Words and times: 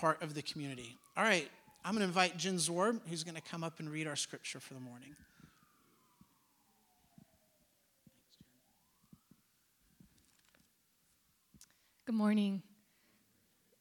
part 0.00 0.22
of 0.22 0.34
the 0.34 0.42
community. 0.42 0.96
All 1.16 1.24
right, 1.24 1.48
I'm 1.84 1.92
going 1.92 2.00
to 2.00 2.06
invite 2.06 2.38
Jen 2.38 2.56
Zorb, 2.56 3.00
who's 3.08 3.22
going 3.22 3.34
to 3.34 3.42
come 3.42 3.62
up 3.62 3.80
and 3.80 3.90
read 3.90 4.06
our 4.06 4.16
scripture 4.16 4.58
for 4.58 4.72
the 4.72 4.80
morning. 4.80 5.14
Good 12.06 12.14
morning. 12.14 12.62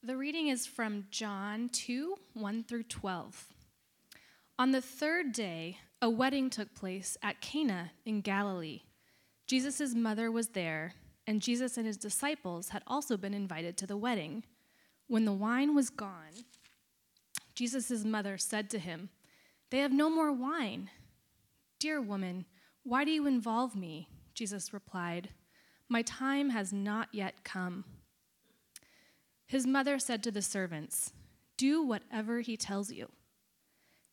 The 0.04 0.18
reading 0.18 0.50
is 0.50 0.68
from 0.68 1.06
John 1.10 1.70
2 1.70 2.16
1 2.34 2.64
through 2.66 2.84
12. 2.84 3.48
On 4.60 4.72
the 4.72 4.82
third 4.82 5.32
day, 5.32 5.78
a 6.02 6.10
wedding 6.10 6.50
took 6.50 6.76
place 6.76 7.18
at 7.24 7.42
Cana 7.42 7.92
in 8.06 8.22
Galilee. 8.22 8.82
Jesus' 9.48 9.96
mother 9.96 10.30
was 10.32 10.50
there, 10.50 10.94
and 11.26 11.42
Jesus 11.42 11.78
and 11.78 11.88
his 11.88 11.98
disciples 11.98 12.70
had 12.70 12.84
also 12.86 13.16
been 13.16 13.34
invited 13.34 13.78
to 13.78 13.88
the 13.88 13.98
wedding. 13.98 14.44
When 15.10 15.26
the 15.26 15.34
wine 15.34 15.74
was 15.74 15.90
gone, 15.90 16.46
Jesus' 17.56 18.06
mother 18.06 18.38
said 18.38 18.70
to 18.70 18.78
him, 18.78 19.10
They 19.72 19.80
have 19.80 19.92
no 19.92 20.08
more 20.08 20.32
wine. 20.32 20.92
Dear 21.80 22.00
woman, 22.00 22.46
why 22.84 23.06
do 23.06 23.12
you 23.12 23.26
involve 23.26 23.76
me? 23.76 24.08
Jesus 24.36 24.72
replied, 24.72 25.30
My 25.90 26.04
time 26.04 26.52
has 26.52 26.72
not 26.72 27.10
yet 27.12 27.44
come. 27.44 27.86
His 29.48 29.66
mother 29.66 29.98
said 29.98 30.22
to 30.24 30.32
the 30.32 30.44
servants, 30.44 31.12
Do 31.58 31.82
whatever 31.82 32.42
he 32.42 32.56
tells 32.56 32.92
you. 32.92 33.10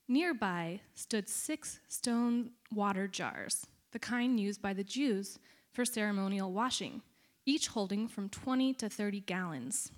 Nearby 0.08 0.80
stood 0.94 1.28
six 1.28 1.78
stone 1.88 2.52
water 2.72 3.06
jars, 3.06 3.66
the 3.92 3.98
kind 3.98 4.40
used 4.40 4.62
by 4.62 4.72
the 4.72 4.82
Jews 4.82 5.38
for 5.72 5.84
ceremonial 5.84 6.52
washing, 6.52 7.02
each 7.44 7.68
holding 7.68 8.08
from 8.08 8.30
20 8.30 8.72
to 8.72 8.88
30 8.88 9.20
gallons. 9.20 9.92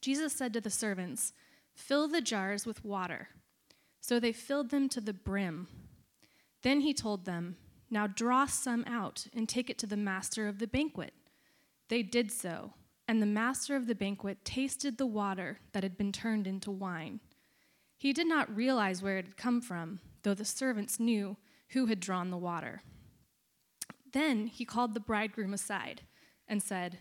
Jesus 0.00 0.32
said 0.32 0.52
to 0.52 0.60
the 0.60 0.70
servants, 0.70 1.32
Fill 1.74 2.08
the 2.08 2.20
jars 2.20 2.64
with 2.64 2.84
water. 2.84 3.28
So 4.00 4.18
they 4.18 4.32
filled 4.32 4.70
them 4.70 4.88
to 4.90 5.00
the 5.00 5.12
brim. 5.12 5.68
Then 6.62 6.80
he 6.80 6.94
told 6.94 7.24
them, 7.24 7.56
Now 7.90 8.06
draw 8.06 8.46
some 8.46 8.84
out 8.86 9.26
and 9.34 9.48
take 9.48 9.68
it 9.68 9.78
to 9.78 9.86
the 9.86 9.96
master 9.96 10.48
of 10.48 10.58
the 10.58 10.66
banquet. 10.66 11.12
They 11.88 12.02
did 12.02 12.32
so, 12.32 12.72
and 13.06 13.20
the 13.20 13.26
master 13.26 13.76
of 13.76 13.86
the 13.86 13.94
banquet 13.94 14.44
tasted 14.44 14.96
the 14.96 15.06
water 15.06 15.58
that 15.72 15.82
had 15.82 15.96
been 15.96 16.12
turned 16.12 16.46
into 16.46 16.70
wine. 16.70 17.20
He 17.98 18.12
did 18.12 18.26
not 18.26 18.54
realize 18.54 19.02
where 19.02 19.18
it 19.18 19.26
had 19.26 19.36
come 19.36 19.60
from, 19.60 20.00
though 20.22 20.34
the 20.34 20.44
servants 20.44 21.00
knew 21.00 21.36
who 21.70 21.86
had 21.86 22.00
drawn 22.00 22.30
the 22.30 22.36
water. 22.36 22.82
Then 24.12 24.46
he 24.46 24.64
called 24.64 24.94
the 24.94 25.00
bridegroom 25.00 25.52
aside 25.52 26.02
and 26.48 26.62
said, 26.62 26.98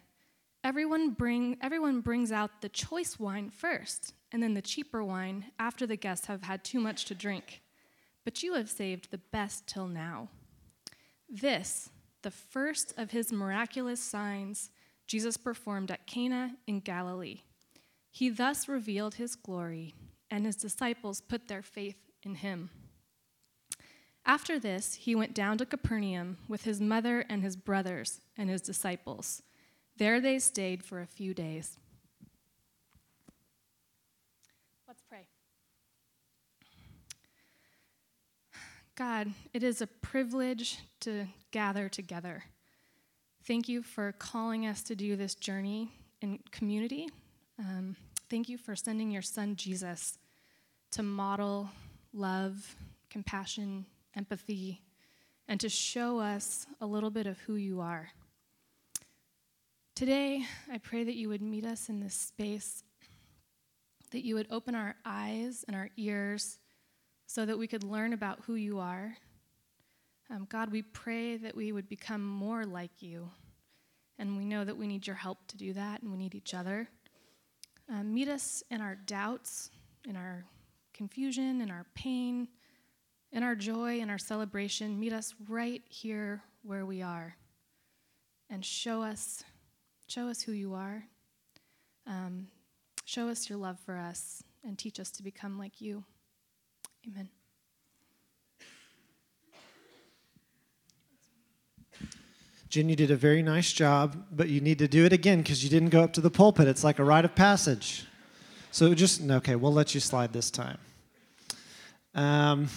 Everyone, 0.66 1.12
bring, 1.12 1.58
everyone 1.62 2.02
brings 2.02 2.32
out 2.32 2.62
the 2.62 2.70
choice 2.70 3.20
wine 3.20 3.52
first, 3.52 4.16
and 4.32 4.42
then 4.42 4.56
the 4.56 4.64
cheaper 4.64 5.04
wine 5.04 5.46
after 5.60 5.86
the 5.86 5.96
guests 5.96 6.26
have 6.26 6.42
had 6.42 6.64
too 6.64 6.80
much 6.80 7.06
to 7.06 7.14
drink. 7.14 7.62
But 8.24 8.42
you 8.42 8.56
have 8.56 8.68
saved 8.68 9.12
the 9.12 9.20
best 9.20 9.68
till 9.68 9.88
now. 9.88 10.30
This, 11.30 11.92
the 12.24 12.32
first 12.32 12.96
of 12.98 13.12
his 13.12 13.32
miraculous 13.32 14.02
signs, 14.02 14.72
Jesus 15.06 15.38
performed 15.38 15.92
at 15.92 16.08
Cana 16.08 16.56
in 16.66 16.80
Galilee. 16.80 17.42
He 18.10 18.30
thus 18.30 18.68
revealed 18.68 19.14
his 19.14 19.36
glory, 19.36 19.94
and 20.32 20.48
his 20.48 20.56
disciples 20.56 21.22
put 21.22 21.48
their 21.48 21.62
faith 21.62 22.10
in 22.24 22.34
him. 22.34 22.72
After 24.26 24.58
this, 24.58 24.96
he 24.96 25.14
went 25.14 25.36
down 25.36 25.60
to 25.60 25.68
Capernaum 25.68 26.40
with 26.48 26.64
his 26.64 26.82
mother 26.82 27.24
and 27.30 27.44
his 27.44 27.56
brothers 27.56 28.22
and 28.36 28.50
his 28.50 28.64
disciples. 28.64 29.44
There 29.98 30.20
they 30.20 30.40
stayed 30.40 30.84
for 30.84 31.02
a 31.02 31.06
few 31.06 31.34
days. 31.34 31.78
Let's 34.88 35.02
pray. 35.02 35.28
God, 38.96 39.32
it 39.54 39.64
is 39.64 39.82
a 39.82 39.88
privilege 39.88 40.80
to 41.02 41.28
gather 41.52 41.88
together. 41.88 42.44
Thank 43.46 43.70
you 43.70 43.84
for 43.84 44.12
calling 44.14 44.66
us 44.66 44.84
to 44.84 44.96
do 44.96 45.16
this 45.16 45.36
journey 45.36 45.92
in 46.22 46.40
community. 46.52 47.08
Um, 47.58 47.96
thank 48.30 48.50
you 48.50 48.58
for 48.58 48.76
sending 48.76 49.12
your 49.12 49.22
son 49.22 49.56
Jesus 49.56 50.18
to 50.92 51.04
model 51.04 51.70
love, 52.12 52.76
compassion, 53.10 53.86
empathy, 54.16 54.82
and 55.48 55.60
to 55.60 55.70
show 55.70 56.20
us 56.20 56.66
a 56.82 56.86
little 56.86 57.12
bit 57.12 57.28
of 57.28 57.40
who 57.40 57.56
you 57.56 57.80
are. 57.80 58.10
Today, 59.96 60.44
I 60.70 60.78
pray 60.78 61.06
that 61.06 61.16
you 61.16 61.30
would 61.30 61.42
meet 61.42 61.66
us 61.66 61.88
in 61.88 62.02
this 62.02 62.16
space, 62.16 62.84
that 64.12 64.26
you 64.26 64.36
would 64.36 64.48
open 64.52 64.76
our 64.76 64.94
eyes 65.06 65.64
and 65.70 65.76
our 65.76 65.90
ears 65.96 66.60
so 67.28 67.46
that 67.46 67.58
we 67.58 67.66
could 67.66 67.82
learn 67.82 68.12
about 68.12 68.42
who 68.46 68.56
you 68.56 68.80
are. 68.80 69.16
Um, 70.30 70.48
God, 70.50 70.70
we 70.70 70.82
pray 70.82 71.38
that 71.38 71.56
we 71.56 71.72
would 71.72 71.88
become 71.88 72.26
more 72.26 72.66
like 72.66 73.02
you. 73.02 73.30
And 74.20 74.36
we 74.36 74.44
know 74.44 74.66
that 74.66 74.76
we 74.76 74.86
need 74.86 75.08
your 75.08 75.16
help 75.16 75.48
to 75.48 75.58
do 75.58 75.72
that, 75.72 76.02
and 76.02 76.12
we 76.12 76.18
need 76.18 76.36
each 76.36 76.54
other. 76.54 76.90
Um, 77.90 78.14
meet 78.14 78.28
us 78.28 78.64
in 78.70 78.82
our 78.82 78.96
doubts, 78.96 79.72
in 80.06 80.18
our 80.18 80.44
confusion, 80.94 81.62
in 81.62 81.72
our 81.72 81.86
pain, 81.96 82.50
in 83.32 83.44
our 83.44 83.56
joy, 83.56 84.00
in 84.02 84.10
our 84.10 84.18
celebration. 84.18 85.00
Meet 85.00 85.14
us 85.14 85.34
right 85.48 85.84
here 85.88 86.44
where 86.64 86.86
we 86.86 87.02
are, 87.02 87.38
and 88.50 88.66
show 88.66 89.02
us, 89.02 89.42
show 90.08 90.28
us 90.28 90.42
who 90.42 90.52
you 90.52 90.74
are. 90.74 91.06
Um, 92.08 92.48
show 93.06 93.30
us 93.30 93.50
your 93.50 93.58
love 93.58 93.80
for 93.80 93.98
us, 93.98 94.44
and 94.64 94.78
teach 94.78 95.00
us 95.00 95.10
to 95.12 95.24
become 95.24 95.58
like 95.58 95.82
you. 95.82 96.04
Amen. 97.08 97.30
Jen, 102.70 102.90
you 102.90 102.96
did 102.96 103.12
a 103.12 103.16
very 103.16 103.42
nice 103.42 103.72
job, 103.72 104.26
but 104.32 104.50
you 104.50 104.60
need 104.60 104.80
to 104.80 104.88
do 104.88 105.06
it 105.06 105.14
again 105.14 105.38
because 105.38 105.64
you 105.64 105.70
didn't 105.70 105.90
go 105.90 106.04
up 106.04 106.14
to 106.14 106.22
the 106.22 106.30
pulpit. 106.30 106.68
It's 106.68 106.84
like 106.84 107.00
a 107.00 107.04
rite 107.04 107.24
of 107.24 107.34
passage. 107.34 108.06
So 108.72 108.94
just, 108.94 109.22
okay, 109.22 109.56
we'll 109.56 109.72
let 109.72 109.94
you 109.96 110.02
slide 110.02 110.34
this 110.34 110.52
time. 110.52 110.78
Um, 112.14 112.68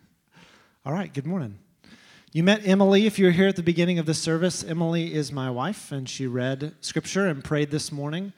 all 0.86 0.92
right, 0.92 1.12
good 1.12 1.26
morning. 1.26 1.58
You 2.30 2.42
met 2.42 2.68
Emily 2.68 3.06
if 3.06 3.18
you're 3.18 3.30
here 3.30 3.48
at 3.48 3.56
the 3.56 3.62
beginning 3.62 3.98
of 3.98 4.04
the 4.04 4.12
service. 4.12 4.62
Emily 4.62 5.14
is 5.14 5.32
my 5.32 5.50
wife, 5.50 5.90
and 5.90 6.06
she 6.06 6.26
read 6.26 6.74
scripture 6.82 7.26
and 7.26 7.42
prayed 7.42 7.70
this 7.70 7.90
morning. 7.90 8.34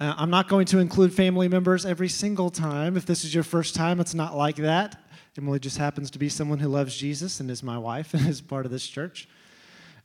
Uh, 0.00 0.12
I'm 0.16 0.28
not 0.28 0.48
going 0.48 0.66
to 0.66 0.80
include 0.80 1.14
family 1.14 1.46
members 1.46 1.86
every 1.86 2.08
single 2.08 2.50
time. 2.50 2.96
If 2.96 3.06
this 3.06 3.24
is 3.24 3.32
your 3.32 3.44
first 3.44 3.76
time, 3.76 4.00
it's 4.00 4.12
not 4.12 4.36
like 4.36 4.56
that. 4.56 5.00
Emily 5.36 5.60
just 5.60 5.78
happens 5.78 6.10
to 6.10 6.18
be 6.18 6.28
someone 6.28 6.58
who 6.58 6.66
loves 6.66 6.96
Jesus 6.96 7.38
and 7.38 7.48
is 7.48 7.62
my 7.62 7.78
wife 7.78 8.12
and 8.14 8.26
is 8.26 8.40
part 8.40 8.66
of 8.66 8.72
this 8.72 8.84
church. 8.84 9.28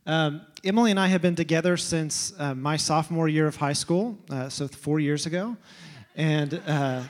Um, 0.05 0.41
Emily 0.63 0.91
and 0.91 0.99
I 0.99 1.07
have 1.07 1.23
been 1.23 1.35
together 1.35 1.75
since 1.75 2.33
uh, 2.37 2.53
my 2.53 2.77
sophomore 2.77 3.27
year 3.27 3.47
of 3.47 3.55
high 3.55 3.73
school, 3.73 4.15
uh, 4.29 4.47
so 4.47 4.67
four 4.67 4.99
years 4.99 5.25
ago. 5.25 5.57
And 6.15 6.61
uh, 6.67 7.01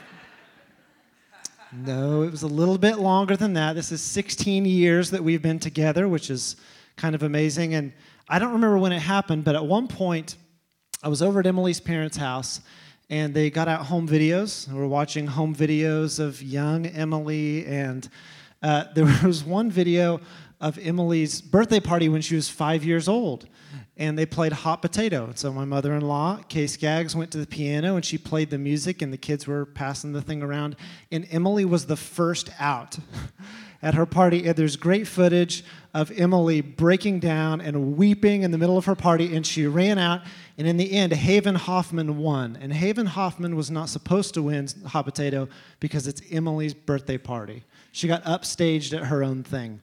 no, 1.75 2.21
it 2.21 2.31
was 2.31 2.43
a 2.43 2.47
little 2.47 2.77
bit 2.77 2.99
longer 2.99 3.35
than 3.35 3.53
that. 3.53 3.73
This 3.73 3.91
is 3.91 4.01
16 4.01 4.65
years 4.65 5.09
that 5.11 5.23
we've 5.23 5.41
been 5.41 5.59
together, 5.59 6.07
which 6.07 6.29
is 6.29 6.55
kind 6.97 7.15
of 7.15 7.23
amazing. 7.23 7.73
And 7.73 7.93
I 8.29 8.37
don't 8.39 8.53
remember 8.53 8.77
when 8.77 8.91
it 8.91 8.99
happened, 8.99 9.43
but 9.43 9.55
at 9.55 9.65
one 9.65 9.87
point, 9.87 10.35
I 11.01 11.09
was 11.09 11.21
over 11.21 11.39
at 11.39 11.47
Emily's 11.47 11.79
parents' 11.79 12.17
house, 12.17 12.61
and 13.09 13.33
they 13.33 13.49
got 13.49 13.67
out 13.67 13.87
home 13.87 14.07
videos. 14.07 14.67
We 14.67 14.75
were 14.75 14.87
watching 14.87 15.25
home 15.25 15.55
videos 15.55 16.19
of 16.19 16.41
young 16.41 16.85
Emily, 16.85 17.65
and 17.65 18.07
uh, 18.61 18.85
there 18.93 19.05
was 19.23 19.43
one 19.43 19.71
video 19.71 20.21
of 20.61 20.77
Emily's 20.77 21.41
birthday 21.41 21.79
party 21.79 22.07
when 22.07 22.21
she 22.21 22.35
was 22.35 22.49
five 22.49 22.85
years 22.85 23.07
old. 23.07 23.47
And 23.95 24.17
they 24.17 24.25
played 24.25 24.53
hot 24.53 24.81
potato. 24.81 25.31
So 25.35 25.53
my 25.53 25.65
mother 25.65 25.93
in 25.93 26.01
law, 26.01 26.39
Kay 26.49 26.65
Skaggs, 26.65 27.15
went 27.15 27.31
to 27.31 27.37
the 27.37 27.45
piano 27.45 27.95
and 27.95 28.03
she 28.03 28.17
played 28.17 28.49
the 28.49 28.57
music, 28.57 29.03
and 29.03 29.13
the 29.13 29.17
kids 29.17 29.45
were 29.45 29.65
passing 29.65 30.13
the 30.13 30.21
thing 30.21 30.41
around. 30.41 30.75
And 31.11 31.27
Emily 31.29 31.63
was 31.63 31.85
the 31.85 31.95
first 31.95 32.49
out 32.59 32.97
at 33.83 33.93
her 33.93 34.07
party. 34.07 34.47
And 34.47 34.55
there's 34.55 34.77
great 34.77 35.07
footage 35.07 35.63
of 35.93 36.11
Emily 36.17 36.61
breaking 36.61 37.19
down 37.19 37.61
and 37.61 37.95
weeping 37.95 38.41
in 38.41 38.49
the 38.49 38.57
middle 38.57 38.77
of 38.77 38.85
her 38.85 38.95
party. 38.95 39.35
And 39.35 39.45
she 39.45 39.67
ran 39.67 39.99
out. 39.99 40.21
And 40.57 40.67
in 40.67 40.77
the 40.77 40.91
end, 40.91 41.13
Haven 41.13 41.55
Hoffman 41.55 42.17
won. 42.17 42.57
And 42.59 42.73
Haven 42.73 43.05
Hoffman 43.05 43.55
was 43.55 43.69
not 43.69 43.89
supposed 43.89 44.33
to 44.33 44.41
win 44.41 44.67
hot 44.87 45.05
potato 45.05 45.49
because 45.79 46.07
it's 46.07 46.21
Emily's 46.31 46.73
birthday 46.73 47.19
party. 47.19 47.63
She 47.91 48.07
got 48.07 48.23
upstaged 48.23 48.97
at 48.97 49.07
her 49.07 49.23
own 49.23 49.43
thing. 49.43 49.81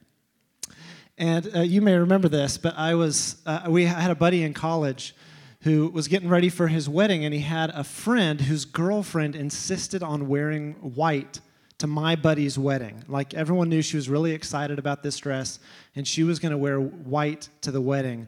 And 1.17 1.55
uh, 1.55 1.61
you 1.61 1.81
may 1.81 1.95
remember 1.95 2.29
this, 2.29 2.57
but 2.57 2.77
I 2.77 2.95
was, 2.95 3.41
uh, 3.45 3.65
we 3.69 3.85
had 3.85 4.11
a 4.11 4.15
buddy 4.15 4.43
in 4.43 4.53
college 4.53 5.15
who 5.61 5.89
was 5.89 6.07
getting 6.07 6.29
ready 6.29 6.49
for 6.49 6.67
his 6.67 6.89
wedding, 6.89 7.23
and 7.23 7.33
he 7.33 7.41
had 7.41 7.69
a 7.71 7.83
friend 7.83 8.41
whose 8.41 8.65
girlfriend 8.65 9.35
insisted 9.35 10.01
on 10.01 10.27
wearing 10.27 10.73
white 10.95 11.39
to 11.77 11.87
my 11.87 12.15
buddy's 12.15 12.57
wedding. 12.57 13.03
Like 13.07 13.33
everyone 13.33 13.69
knew 13.69 13.81
she 13.81 13.95
was 13.95 14.09
really 14.09 14.31
excited 14.31 14.79
about 14.79 15.03
this 15.03 15.17
dress, 15.17 15.59
and 15.95 16.07
she 16.07 16.23
was 16.23 16.39
going 16.39 16.51
to 16.51 16.57
wear 16.57 16.79
white 16.79 17.49
to 17.61 17.71
the 17.71 17.81
wedding. 17.81 18.27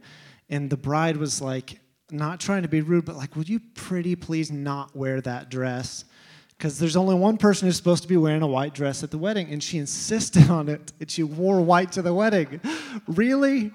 And 0.50 0.70
the 0.70 0.78
bride 0.78 1.18
was 1.18 1.42
like, 1.42 1.80
not 2.12 2.40
trying 2.40 2.62
to 2.62 2.68
be 2.68 2.82
rude, 2.82 3.06
but 3.06 3.16
like, 3.16 3.36
would 3.36 3.50
you 3.50 3.60
pretty 3.74 4.16
please 4.16 4.52
not 4.52 4.96
wear 4.96 5.20
that 5.22 5.50
dress? 5.50 6.06
Because 6.64 6.80
there's 6.80 6.96
only 6.96 7.14
one 7.14 7.36
person 7.36 7.68
who's 7.68 7.76
supposed 7.76 8.04
to 8.04 8.08
be 8.08 8.16
wearing 8.16 8.42
a 8.42 8.48
white 8.48 8.74
dress 8.74 9.04
at 9.04 9.12
the 9.12 9.18
wedding, 9.18 9.50
and 9.52 9.62
she 9.62 9.80
insisted 9.80 10.50
on 10.50 10.70
it, 10.70 10.94
and 11.02 11.12
she 11.12 11.22
wore 11.22 11.60
white 11.60 11.92
to 11.92 12.02
the 12.02 12.14
wedding. 12.14 12.62
really? 13.08 13.70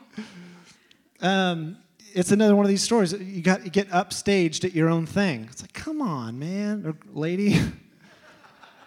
Um, 1.20 1.76
it's 2.14 2.32
another 2.32 2.56
one 2.56 2.64
of 2.64 2.70
these 2.70 2.82
stories. 2.82 3.12
You 3.12 3.42
got 3.42 3.62
you 3.62 3.70
get 3.70 3.90
upstaged 3.90 4.64
at 4.64 4.72
your 4.72 4.88
own 4.88 5.04
thing. 5.04 5.48
It's 5.50 5.60
like, 5.60 5.74
come 5.74 6.00
on, 6.00 6.38
man 6.38 6.86
or 6.86 6.96
lady. 7.12 7.60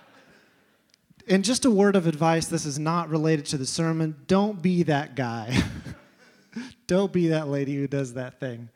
and 1.27 1.44
just 1.44 1.65
a 1.65 1.69
word 1.69 1.95
of 1.95 2.07
advice. 2.07 2.47
This 2.47 2.65
is 2.65 2.80
not 2.80 3.07
related 3.07 3.45
to 3.47 3.57
the 3.59 3.68
sermon. 3.68 4.15
Don't 4.25 4.63
be 4.63 4.81
that 4.81 5.15
guy. 5.15 5.62
Don't 6.88 7.13
be 7.13 7.27
that 7.27 7.50
lady 7.50 7.75
who 7.75 7.86
does 7.86 8.15
that 8.15 8.39
thing. 8.39 8.69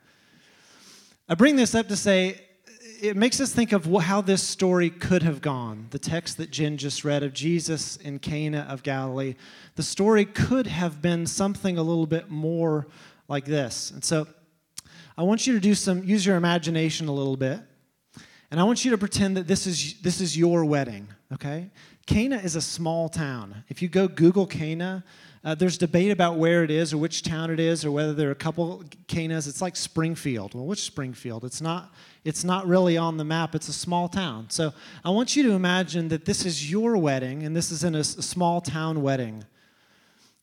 I 1.28 1.34
bring 1.34 1.56
this 1.56 1.74
up 1.74 1.88
to 1.88 1.96
say 1.96 2.45
it 3.00 3.16
makes 3.16 3.40
us 3.40 3.52
think 3.52 3.72
of 3.72 3.86
how 4.02 4.20
this 4.20 4.42
story 4.42 4.90
could 4.90 5.22
have 5.22 5.40
gone. 5.40 5.86
The 5.90 5.98
text 5.98 6.36
that 6.38 6.50
Jen 6.50 6.76
just 6.76 7.04
read 7.04 7.22
of 7.22 7.32
Jesus 7.32 7.96
in 7.96 8.18
Cana 8.18 8.66
of 8.68 8.82
Galilee, 8.82 9.34
the 9.74 9.82
story 9.82 10.24
could 10.24 10.66
have 10.66 11.02
been 11.02 11.26
something 11.26 11.78
a 11.78 11.82
little 11.82 12.06
bit 12.06 12.30
more 12.30 12.86
like 13.28 13.44
this. 13.44 13.90
And 13.90 14.04
so 14.04 14.26
I 15.16 15.22
want 15.22 15.46
you 15.46 15.54
to 15.54 15.60
do 15.60 15.74
some 15.74 16.04
use 16.04 16.24
your 16.24 16.36
imagination 16.36 17.08
a 17.08 17.12
little 17.12 17.36
bit. 17.36 17.60
And 18.50 18.60
I 18.60 18.64
want 18.64 18.84
you 18.84 18.90
to 18.92 18.98
pretend 18.98 19.36
that 19.36 19.46
this 19.46 19.66
is 19.66 20.00
this 20.02 20.20
is 20.20 20.36
your 20.36 20.64
wedding, 20.64 21.08
okay? 21.32 21.70
Cana 22.06 22.36
is 22.36 22.54
a 22.54 22.60
small 22.60 23.08
town. 23.08 23.64
If 23.68 23.82
you 23.82 23.88
go 23.88 24.06
Google 24.06 24.46
Cana, 24.46 25.04
uh, 25.46 25.54
there's 25.54 25.78
debate 25.78 26.10
about 26.10 26.36
where 26.36 26.64
it 26.64 26.72
is 26.72 26.92
or 26.92 26.98
which 26.98 27.22
town 27.22 27.52
it 27.52 27.60
is 27.60 27.84
or 27.84 27.92
whether 27.92 28.12
there 28.12 28.28
are 28.28 28.32
a 28.32 28.34
couple 28.34 28.82
Canas. 29.06 29.46
It's 29.46 29.62
like 29.62 29.76
Springfield. 29.76 30.54
Well, 30.54 30.66
which 30.66 30.82
Springfield? 30.82 31.44
It's 31.44 31.60
not, 31.60 31.94
it's 32.24 32.42
not 32.42 32.66
really 32.66 32.96
on 32.96 33.16
the 33.16 33.24
map. 33.24 33.54
It's 33.54 33.68
a 33.68 33.72
small 33.72 34.08
town. 34.08 34.50
So 34.50 34.72
I 35.04 35.10
want 35.10 35.36
you 35.36 35.44
to 35.44 35.52
imagine 35.52 36.08
that 36.08 36.24
this 36.24 36.44
is 36.44 36.68
your 36.68 36.96
wedding 36.96 37.44
and 37.44 37.54
this 37.54 37.70
is 37.70 37.84
in 37.84 37.94
a, 37.94 38.00
a 38.00 38.04
small 38.04 38.60
town 38.60 39.02
wedding. 39.02 39.44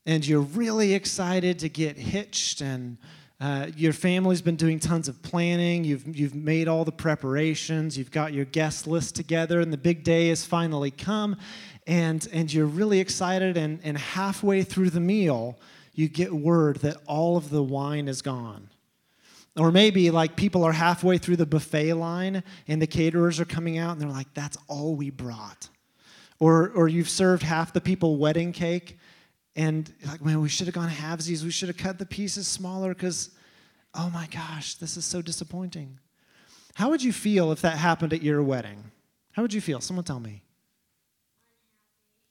And 0.06 0.26
you're 0.26 0.40
really 0.40 0.94
excited 0.94 1.58
to 1.58 1.68
get 1.68 1.98
hitched 1.98 2.62
and 2.62 2.96
uh, 3.40 3.66
your 3.76 3.92
family's 3.92 4.42
been 4.42 4.56
doing 4.56 4.78
tons 4.78 5.08
of 5.08 5.20
planning. 5.22 5.84
You've, 5.84 6.16
you've 6.16 6.34
made 6.34 6.68
all 6.68 6.84
the 6.84 6.92
preparations. 6.92 7.98
You've 7.98 8.10
got 8.10 8.32
your 8.32 8.44
guest 8.44 8.86
list 8.86 9.16
together, 9.16 9.60
and 9.60 9.72
the 9.72 9.78
big 9.78 10.04
day 10.04 10.28
has 10.28 10.44
finally 10.44 10.90
come 10.90 11.36
and, 11.86 12.26
and 12.32 12.52
you're 12.52 12.66
really 12.66 13.00
excited, 13.00 13.56
and, 13.56 13.80
and 13.82 13.98
halfway 13.98 14.62
through 14.62 14.90
the 14.90 15.00
meal, 15.00 15.58
you 15.92 16.08
get 16.08 16.32
word 16.32 16.76
that 16.76 16.96
all 17.06 17.36
of 17.36 17.50
the 17.50 17.62
wine 17.62 18.08
is 18.08 18.22
gone. 18.22 18.70
Or 19.56 19.70
maybe 19.70 20.10
like 20.10 20.34
people 20.34 20.64
are 20.64 20.72
halfway 20.72 21.18
through 21.18 21.36
the 21.36 21.46
buffet 21.46 21.94
line 21.94 22.42
and 22.66 22.82
the 22.82 22.88
caterers 22.88 23.38
are 23.38 23.44
coming 23.44 23.78
out 23.78 23.92
and 23.92 24.00
they're 24.00 24.08
like, 24.08 24.32
that's 24.34 24.58
all 24.66 24.96
we 24.96 25.10
brought. 25.10 25.68
Or, 26.40 26.70
or 26.70 26.88
you've 26.88 27.08
served 27.08 27.44
half 27.44 27.72
the 27.72 27.80
people 27.80 28.16
wedding 28.16 28.50
cake 28.50 28.98
and 29.56 29.92
like, 30.06 30.24
man, 30.24 30.40
we 30.40 30.48
should 30.48 30.66
have 30.66 30.74
gone 30.74 30.90
halvesies. 30.90 31.44
We 31.44 31.50
should 31.50 31.68
have 31.68 31.76
cut 31.76 31.98
the 31.98 32.06
pieces 32.06 32.48
smaller 32.48 32.92
because, 32.92 33.30
oh 33.94 34.10
my 34.10 34.26
gosh, 34.26 34.74
this 34.74 34.96
is 34.96 35.04
so 35.04 35.22
disappointing. 35.22 35.98
How 36.74 36.90
would 36.90 37.02
you 37.02 37.12
feel 37.12 37.52
if 37.52 37.60
that 37.62 37.78
happened 37.78 38.12
at 38.12 38.22
your 38.22 38.42
wedding? 38.42 38.90
How 39.32 39.42
would 39.42 39.52
you 39.52 39.60
feel? 39.60 39.80
Someone 39.80 40.04
tell 40.04 40.20
me. 40.20 40.42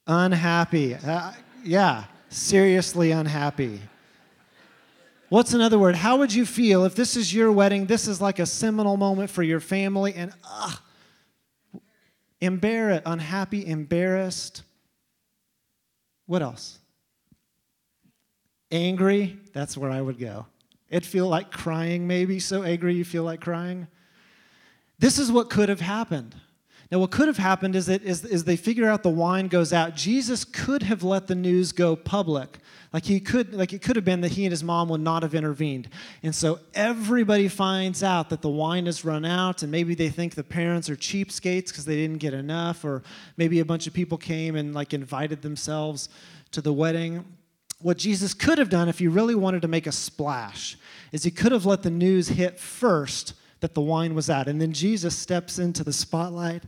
Unhappy. 0.05 0.95
Uh, 0.95 1.31
yeah, 1.63 2.05
seriously 2.27 3.11
unhappy. 3.11 3.79
What's 5.29 5.53
another 5.53 5.79
word? 5.79 5.95
How 5.95 6.17
would 6.17 6.33
you 6.33 6.45
feel 6.45 6.83
if 6.85 6.93
this 6.93 7.15
is 7.15 7.33
your 7.33 7.51
wedding? 7.51 7.85
This 7.85 8.07
is 8.07 8.21
like 8.21 8.37
a 8.39 8.45
seminal 8.45 8.97
moment 8.97 9.29
for 9.29 9.41
your 9.41 9.59
family, 9.59 10.13
and 10.13 10.31
uh, 10.47 10.75
embarrassed, 12.39 13.03
unhappy, 13.05 13.65
embarrassed. 13.65 14.61
What 16.27 16.41
else? 16.41 16.79
Angry. 18.73 19.37
That's 19.53 19.77
where 19.77 19.89
I 19.91 20.01
would 20.01 20.19
go. 20.19 20.47
It'd 20.89 21.05
feel 21.05 21.29
like 21.29 21.51
crying, 21.51 22.07
maybe 22.07 22.39
so 22.39 22.63
angry 22.63 22.95
you 22.95 23.05
feel 23.05 23.23
like 23.23 23.39
crying. 23.39 23.87
This 24.99 25.17
is 25.17 25.31
what 25.31 25.49
could 25.49 25.69
have 25.69 25.79
happened. 25.79 26.35
Now, 26.91 26.99
what 26.99 27.11
could 27.11 27.27
have 27.27 27.37
happened 27.37 27.75
is 27.75 27.87
that 27.87 28.03
as, 28.03 28.23
as 28.23 28.43
they 28.43 28.55
figure 28.55 28.87
out 28.87 29.01
the 29.01 29.09
wine 29.09 29.47
goes 29.47 29.73
out, 29.73 29.95
Jesus 29.95 30.43
could 30.43 30.83
have 30.83 31.01
let 31.01 31.27
the 31.27 31.35
news 31.35 31.71
go 31.71 31.95
public. 31.95 32.59
Like 32.91 33.05
he 33.05 33.19
could, 33.19 33.53
like 33.53 33.73
it 33.73 33.81
could 33.81 33.95
have 33.95 34.05
been 34.05 34.21
that 34.21 34.33
he 34.33 34.45
and 34.45 34.51
his 34.51 34.63
mom 34.63 34.89
would 34.89 35.01
not 35.01 35.23
have 35.23 35.33
intervened. 35.33 35.89
And 36.21 36.35
so 36.35 36.59
everybody 36.75 37.47
finds 37.47 38.03
out 38.03 38.29
that 38.29 38.43
the 38.43 38.49
wine 38.49 38.85
has 38.85 39.03
run 39.03 39.25
out, 39.25 39.63
and 39.63 39.71
maybe 39.71 39.95
they 39.95 40.09
think 40.09 40.35
the 40.35 40.43
parents 40.43 40.89
are 40.89 40.95
cheapskates 40.95 41.69
because 41.69 41.85
they 41.85 41.95
didn't 41.95 42.19
get 42.19 42.35
enough, 42.35 42.85
or 42.85 43.01
maybe 43.37 43.59
a 43.59 43.65
bunch 43.65 43.87
of 43.87 43.93
people 43.93 44.17
came 44.17 44.55
and 44.55 44.75
like 44.75 44.93
invited 44.93 45.41
themselves 45.41 46.09
to 46.51 46.61
the 46.61 46.73
wedding. 46.73 47.25
What 47.83 47.97
Jesus 47.97 48.33
could 48.33 48.57
have 48.57 48.69
done 48.69 48.89
if 48.89 48.99
he 48.99 49.07
really 49.07 49.35
wanted 49.35 49.61
to 49.61 49.67
make 49.67 49.85
a 49.85 49.91
splash 49.91 50.77
is 51.11 51.23
he 51.23 51.31
could 51.31 51.51
have 51.51 51.65
let 51.65 51.83
the 51.83 51.91
news 51.91 52.29
hit 52.29 52.59
first 52.59 53.33
that 53.59 53.75
the 53.75 53.81
wine 53.81 54.15
was 54.15 54.29
out. 54.29 54.47
And 54.47 54.59
then 54.59 54.73
Jesus 54.73 55.17
steps 55.17 55.59
into 55.59 55.83
the 55.83 55.93
spotlight 55.93 56.63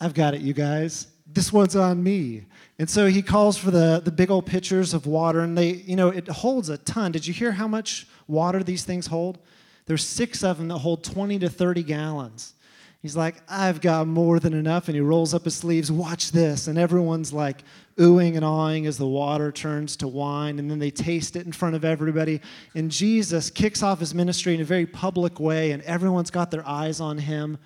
I've 0.00 0.14
got 0.14 0.34
it, 0.34 0.40
you 0.40 0.54
guys. 0.54 1.08
This 1.26 1.52
one's 1.52 1.76
on 1.76 2.02
me. 2.02 2.46
And 2.78 2.88
so 2.88 3.06
he 3.06 3.22
calls 3.22 3.58
for 3.58 3.70
the, 3.70 4.00
the 4.02 4.10
big 4.10 4.30
old 4.30 4.46
pitchers 4.46 4.94
of 4.94 5.06
water, 5.06 5.40
and 5.40 5.56
they, 5.56 5.72
you 5.72 5.94
know, 5.94 6.08
it 6.08 6.26
holds 6.26 6.70
a 6.70 6.78
ton. 6.78 7.12
Did 7.12 7.26
you 7.26 7.34
hear 7.34 7.52
how 7.52 7.68
much 7.68 8.06
water 8.26 8.62
these 8.62 8.84
things 8.84 9.08
hold? 9.08 9.38
There's 9.84 10.04
six 10.04 10.42
of 10.42 10.56
them 10.56 10.68
that 10.68 10.78
hold 10.78 11.04
20 11.04 11.38
to 11.40 11.50
30 11.50 11.82
gallons. 11.82 12.54
He's 13.02 13.16
like, 13.16 13.36
I've 13.48 13.80
got 13.80 14.06
more 14.06 14.38
than 14.38 14.52
enough. 14.52 14.88
And 14.88 14.94
he 14.94 15.00
rolls 15.00 15.32
up 15.32 15.44
his 15.44 15.54
sleeves, 15.54 15.90
watch 15.90 16.32
this. 16.32 16.66
And 16.66 16.78
everyone's 16.78 17.32
like 17.32 17.64
oohing 17.96 18.36
and 18.36 18.44
awing 18.44 18.86
as 18.86 18.98
the 18.98 19.06
water 19.06 19.50
turns 19.50 19.96
to 19.96 20.08
wine. 20.08 20.58
And 20.58 20.70
then 20.70 20.78
they 20.78 20.90
taste 20.90 21.34
it 21.34 21.46
in 21.46 21.52
front 21.52 21.74
of 21.74 21.84
everybody. 21.84 22.42
And 22.74 22.90
Jesus 22.90 23.48
kicks 23.48 23.82
off 23.82 24.00
his 24.00 24.14
ministry 24.14 24.54
in 24.54 24.60
a 24.60 24.64
very 24.64 24.86
public 24.86 25.40
way, 25.40 25.70
and 25.70 25.82
everyone's 25.84 26.30
got 26.30 26.50
their 26.50 26.66
eyes 26.66 27.00
on 27.00 27.16
him. 27.16 27.58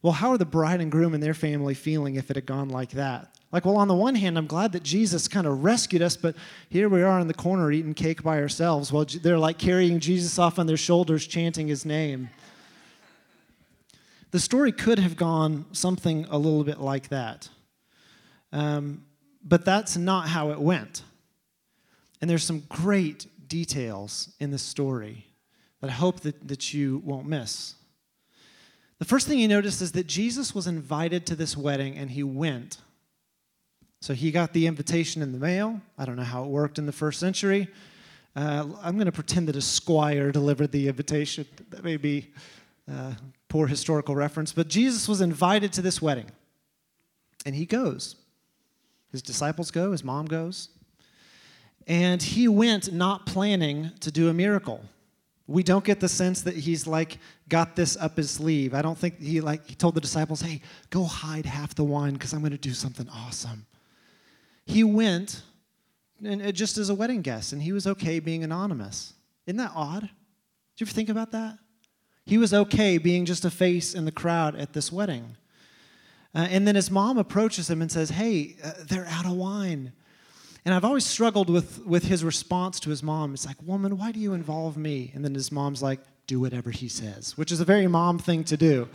Well, 0.00 0.12
how 0.12 0.30
are 0.30 0.38
the 0.38 0.44
bride 0.44 0.80
and 0.80 0.92
groom 0.92 1.14
and 1.14 1.22
their 1.22 1.34
family 1.34 1.74
feeling 1.74 2.14
if 2.14 2.30
it 2.30 2.36
had 2.36 2.46
gone 2.46 2.68
like 2.68 2.90
that? 2.90 3.36
Like, 3.52 3.64
well, 3.64 3.76
on 3.76 3.88
the 3.88 3.94
one 3.94 4.14
hand, 4.14 4.38
I'm 4.38 4.46
glad 4.46 4.72
that 4.72 4.82
Jesus 4.82 5.28
kind 5.28 5.46
of 5.46 5.62
rescued 5.62 6.02
us, 6.02 6.16
but 6.16 6.34
here 6.70 6.88
we 6.88 7.02
are 7.02 7.20
in 7.20 7.28
the 7.28 7.34
corner 7.34 7.70
eating 7.70 7.94
cake 7.94 8.22
by 8.22 8.40
ourselves 8.40 8.90
while 8.90 9.04
they're 9.04 9.38
like 9.38 9.58
carrying 9.58 10.00
Jesus 10.00 10.38
off 10.38 10.58
on 10.58 10.66
their 10.66 10.76
shoulders, 10.76 11.26
chanting 11.26 11.68
his 11.68 11.84
name. 11.84 12.30
The 14.32 14.40
story 14.40 14.72
could 14.72 14.98
have 14.98 15.16
gone 15.16 15.66
something 15.72 16.26
a 16.30 16.38
little 16.38 16.64
bit 16.64 16.80
like 16.80 17.08
that. 17.10 17.48
Um, 18.50 19.04
but 19.44 19.64
that's 19.64 19.96
not 19.96 20.28
how 20.28 20.50
it 20.50 20.60
went. 20.60 21.02
And 22.20 22.28
there's 22.30 22.44
some 22.44 22.64
great 22.68 23.26
details 23.46 24.32
in 24.40 24.50
the 24.50 24.58
story 24.58 25.26
that 25.80 25.90
I 25.90 25.92
hope 25.92 26.20
that, 26.20 26.48
that 26.48 26.72
you 26.72 27.02
won't 27.04 27.26
miss. 27.26 27.74
The 28.98 29.04
first 29.04 29.26
thing 29.26 29.38
you 29.38 29.48
notice 29.48 29.82
is 29.82 29.92
that 29.92 30.06
Jesus 30.06 30.54
was 30.54 30.66
invited 30.66 31.26
to 31.26 31.36
this 31.36 31.56
wedding 31.56 31.98
and 31.98 32.10
he 32.10 32.22
went. 32.22 32.78
So 34.00 34.14
he 34.14 34.30
got 34.30 34.52
the 34.52 34.66
invitation 34.66 35.20
in 35.20 35.32
the 35.32 35.38
mail. 35.38 35.80
I 35.98 36.04
don't 36.04 36.16
know 36.16 36.22
how 36.22 36.44
it 36.44 36.48
worked 36.48 36.78
in 36.78 36.86
the 36.86 36.92
first 36.92 37.20
century. 37.20 37.68
Uh, 38.34 38.66
I'm 38.80 38.94
going 38.94 39.06
to 39.06 39.12
pretend 39.12 39.48
that 39.48 39.56
a 39.56 39.60
squire 39.60 40.32
delivered 40.32 40.72
the 40.72 40.88
invitation. 40.88 41.46
That 41.70 41.84
may 41.84 41.96
be 41.96 42.30
uh, 42.90 43.12
poor 43.52 43.66
historical 43.66 44.16
reference, 44.16 44.50
but 44.50 44.66
Jesus 44.66 45.06
was 45.06 45.20
invited 45.20 45.74
to 45.74 45.82
this 45.82 46.00
wedding, 46.00 46.24
and 47.44 47.54
he 47.54 47.66
goes. 47.66 48.16
His 49.10 49.20
disciples 49.20 49.70
go, 49.70 49.92
his 49.92 50.02
mom 50.02 50.24
goes, 50.24 50.70
and 51.86 52.22
he 52.22 52.48
went 52.48 52.94
not 52.94 53.26
planning 53.26 53.90
to 54.00 54.10
do 54.10 54.30
a 54.30 54.32
miracle. 54.32 54.80
We 55.46 55.62
don't 55.62 55.84
get 55.84 56.00
the 56.00 56.08
sense 56.08 56.40
that 56.42 56.56
he's 56.56 56.86
like 56.86 57.18
got 57.50 57.76
this 57.76 57.94
up 57.98 58.16
his 58.16 58.30
sleeve. 58.30 58.72
I 58.72 58.80
don't 58.80 58.96
think 58.96 59.20
he 59.20 59.42
like 59.42 59.68
he 59.68 59.74
told 59.74 59.96
the 59.96 60.00
disciples, 60.00 60.40
"Hey, 60.40 60.62
go 60.88 61.04
hide 61.04 61.44
half 61.44 61.74
the 61.74 61.84
wine 61.84 62.14
because 62.14 62.32
I'm 62.32 62.40
going 62.40 62.52
to 62.52 62.56
do 62.70 62.72
something 62.72 63.06
awesome." 63.10 63.66
He 64.64 64.82
went 64.82 65.42
and 66.24 66.40
uh, 66.40 66.52
just 66.52 66.78
as 66.78 66.88
a 66.88 66.94
wedding 66.94 67.20
guest, 67.20 67.52
and 67.52 67.60
he 67.60 67.72
was 67.72 67.86
okay 67.86 68.18
being 68.18 68.44
anonymous. 68.44 69.12
Isn't 69.46 69.58
that 69.58 69.72
odd? 69.74 70.04
Do 70.04 70.08
you 70.78 70.86
ever 70.86 70.92
think 70.94 71.10
about 71.10 71.32
that? 71.32 71.58
He 72.24 72.38
was 72.38 72.54
okay 72.54 72.98
being 72.98 73.24
just 73.24 73.44
a 73.44 73.50
face 73.50 73.94
in 73.94 74.04
the 74.04 74.12
crowd 74.12 74.54
at 74.56 74.72
this 74.72 74.92
wedding. 74.92 75.36
Uh, 76.34 76.46
and 76.50 76.66
then 76.66 76.76
his 76.76 76.90
mom 76.90 77.18
approaches 77.18 77.68
him 77.68 77.82
and 77.82 77.90
says, 77.90 78.10
Hey, 78.10 78.56
uh, 78.64 78.72
they're 78.86 79.06
out 79.06 79.26
of 79.26 79.32
wine. 79.32 79.92
And 80.64 80.74
I've 80.74 80.84
always 80.84 81.04
struggled 81.04 81.50
with, 81.50 81.84
with 81.84 82.04
his 82.04 82.22
response 82.22 82.78
to 82.80 82.90
his 82.90 83.02
mom. 83.02 83.34
It's 83.34 83.44
like, 83.44 83.56
Woman, 83.62 83.98
why 83.98 84.12
do 84.12 84.20
you 84.20 84.32
involve 84.32 84.76
me? 84.76 85.10
And 85.14 85.24
then 85.24 85.34
his 85.34 85.52
mom's 85.52 85.82
like, 85.82 86.00
Do 86.26 86.40
whatever 86.40 86.70
he 86.70 86.88
says, 86.88 87.36
which 87.36 87.52
is 87.52 87.60
a 87.60 87.64
very 87.64 87.86
mom 87.86 88.18
thing 88.18 88.44
to 88.44 88.56
do. 88.56 88.88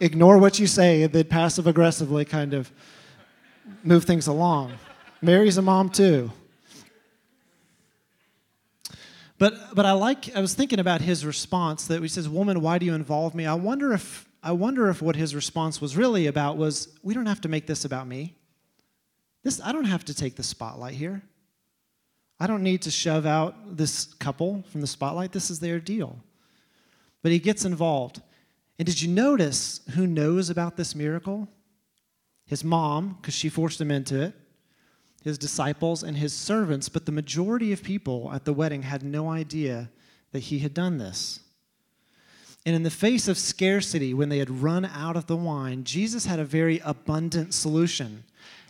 Ignore 0.00 0.38
what 0.38 0.58
you 0.58 0.66
say 0.66 1.02
and 1.02 1.12
then 1.12 1.24
passive 1.24 1.66
aggressively 1.66 2.24
kind 2.24 2.54
of 2.54 2.70
move 3.82 4.04
things 4.04 4.28
along. 4.28 4.72
Mary's 5.20 5.58
a 5.58 5.62
mom 5.62 5.88
too. 5.90 6.30
But, 9.38 9.74
but 9.74 9.86
I 9.86 9.92
like, 9.92 10.34
I 10.36 10.40
was 10.40 10.54
thinking 10.54 10.80
about 10.80 11.00
his 11.00 11.24
response 11.24 11.86
that 11.86 12.02
he 12.02 12.08
says, 12.08 12.28
Woman, 12.28 12.60
why 12.60 12.78
do 12.78 12.86
you 12.86 12.94
involve 12.94 13.34
me? 13.34 13.46
I 13.46 13.54
wonder 13.54 13.92
if, 13.92 14.28
I 14.42 14.52
wonder 14.52 14.88
if 14.88 15.00
what 15.00 15.16
his 15.16 15.34
response 15.34 15.80
was 15.80 15.96
really 15.96 16.26
about 16.26 16.56
was 16.56 16.88
we 17.02 17.14
don't 17.14 17.26
have 17.26 17.40
to 17.42 17.48
make 17.48 17.66
this 17.66 17.84
about 17.84 18.06
me. 18.06 18.34
This 19.44 19.60
I 19.62 19.72
don't 19.72 19.84
have 19.84 20.04
to 20.06 20.14
take 20.14 20.34
the 20.34 20.42
spotlight 20.42 20.94
here. 20.94 21.22
I 22.40 22.46
don't 22.46 22.62
need 22.62 22.82
to 22.82 22.90
shove 22.90 23.26
out 23.26 23.76
this 23.76 24.12
couple 24.14 24.64
from 24.70 24.80
the 24.80 24.86
spotlight. 24.86 25.32
This 25.32 25.50
is 25.50 25.60
their 25.60 25.80
deal. 25.80 26.18
But 27.22 27.32
he 27.32 27.38
gets 27.38 27.64
involved. 27.64 28.20
And 28.78 28.86
did 28.86 29.02
you 29.02 29.08
notice 29.08 29.80
who 29.94 30.06
knows 30.06 30.50
about 30.50 30.76
this 30.76 30.94
miracle? 30.94 31.48
His 32.46 32.62
mom, 32.62 33.18
because 33.20 33.34
she 33.34 33.48
forced 33.48 33.80
him 33.80 33.90
into 33.90 34.20
it, 34.20 34.34
his 35.24 35.38
disciples, 35.38 36.02
and 36.02 36.16
his 36.16 36.32
servants. 36.32 36.88
But 36.88 37.06
the 37.06 37.12
majority 37.12 37.72
of 37.72 37.82
people 37.82 38.30
at 38.32 38.44
the 38.44 38.52
wedding 38.52 38.82
had 38.82 39.02
no 39.02 39.28
idea 39.28 39.90
that 40.32 40.40
he 40.40 40.60
had 40.60 40.74
done 40.74 40.98
this. 40.98 41.40
And 42.66 42.76
in 42.76 42.82
the 42.82 42.90
face 42.90 43.28
of 43.28 43.38
scarcity, 43.38 44.12
when 44.12 44.28
they 44.28 44.38
had 44.38 44.50
run 44.50 44.84
out 44.84 45.16
of 45.16 45.26
the 45.26 45.36
wine, 45.36 45.84
Jesus 45.84 46.26
had 46.26 46.38
a 46.38 46.44
very 46.44 46.80
abundant 46.84 47.54
solution. 47.54 48.24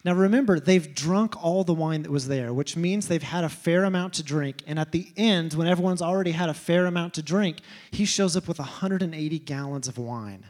Now 0.05 0.15
remember, 0.15 0.61
they've 0.61 0.95
drunk 0.95 1.43
all 1.43 1.65
the 1.65 1.75
wine 1.75 2.03
that 2.03 2.11
was 2.11 2.29
there, 2.29 2.53
which 2.53 2.77
means 2.77 3.09
they've 3.09 3.23
had 3.23 3.45
a 3.45 3.49
fair 3.49 3.85
amount 3.85 4.15
to 4.15 4.23
drink. 4.23 4.63
And 4.67 4.79
at 4.79 4.93
the 4.93 5.11
end, 5.17 5.55
when 5.55 5.67
everyone's 5.67 6.03
already 6.03 6.31
had 6.31 6.49
a 6.49 6.55
fair 6.55 6.87
amount 6.87 7.15
to 7.15 7.23
drink, 7.23 7.59
he 7.91 8.05
shows 8.05 8.37
up 8.37 8.47
with 8.47 8.59
180 8.59 9.39
gallons 9.41 9.89
of 9.89 9.99
wine. 9.99 10.45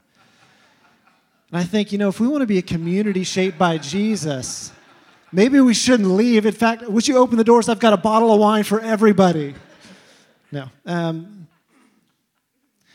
And 1.50 1.58
I 1.58 1.64
think, 1.64 1.92
you 1.92 1.98
know, 1.98 2.08
if 2.08 2.20
we 2.20 2.28
want 2.28 2.42
to 2.42 2.46
be 2.46 2.58
a 2.58 2.62
community 2.62 3.24
shaped 3.24 3.56
by 3.56 3.78
Jesus, 3.78 4.72
maybe 5.32 5.60
we 5.60 5.74
shouldn't 5.74 6.08
leave. 6.08 6.46
In 6.46 6.52
fact, 6.52 6.88
would 6.88 7.06
you 7.06 7.16
open 7.16 7.36
the 7.36 7.44
doors? 7.44 7.68
I've 7.68 7.80
got 7.80 7.92
a 7.92 7.98
bottle 7.98 8.32
of 8.32 8.40
wine 8.40 8.64
for 8.64 8.80
everybody. 8.80 9.54
No. 10.50 10.68
Um, 10.86 11.46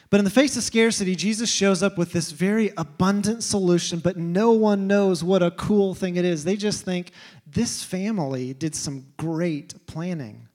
but 0.09 0.19
in 0.19 0.25
the 0.25 0.31
face 0.31 0.55
of 0.57 0.63
scarcity, 0.63 1.15
Jesus 1.15 1.49
shows 1.49 1.81
up 1.81 1.97
with 1.97 2.11
this 2.11 2.31
very 2.31 2.71
abundant 2.77 3.43
solution, 3.43 3.97
but 3.97 4.15
no 4.15 4.51
one 4.51 4.85
knows 4.85 5.23
what 5.23 5.41
a 5.41 5.49
cool 5.49 5.95
thing 5.95 6.17
it 6.17 6.23
is. 6.23 6.43
They 6.43 6.55
just 6.55 6.85
think 6.85 7.11
this 7.47 7.83
family 7.83 8.53
did 8.53 8.75
some 8.75 9.07
great 9.17 9.87
planning. 9.87 10.47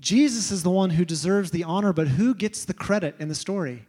Jesus 0.00 0.52
is 0.52 0.62
the 0.62 0.70
one 0.70 0.90
who 0.90 1.04
deserves 1.04 1.50
the 1.50 1.64
honor, 1.64 1.92
but 1.92 2.06
who 2.06 2.36
gets 2.36 2.64
the 2.64 2.72
credit 2.72 3.16
in 3.18 3.26
the 3.26 3.34
story? 3.34 3.84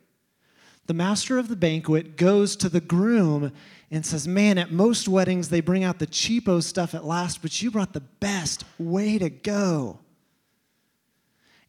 The 0.88 0.96
master 0.96 1.38
of 1.38 1.50
the 1.50 1.56
banquet 1.56 2.18
goes 2.18 2.56
to 2.56 2.68
the 2.68 2.82
groom 2.82 3.52
and 3.90 4.06
says, 4.06 4.28
Man, 4.28 4.58
at 4.58 4.72
most 4.72 5.08
weddings, 5.08 5.50
they 5.50 5.62
bring 5.62 5.84
out 5.84 6.00
the 6.00 6.08
cheapo 6.08 6.62
stuff 6.62 6.94
at 6.94 7.06
last, 7.06 7.42
but 7.42 7.62
you 7.62 7.72
brought 7.72 7.94
the 7.94 8.02
best. 8.02 8.64
Way 8.78 9.18
to 9.18 9.30
go. 9.30 10.00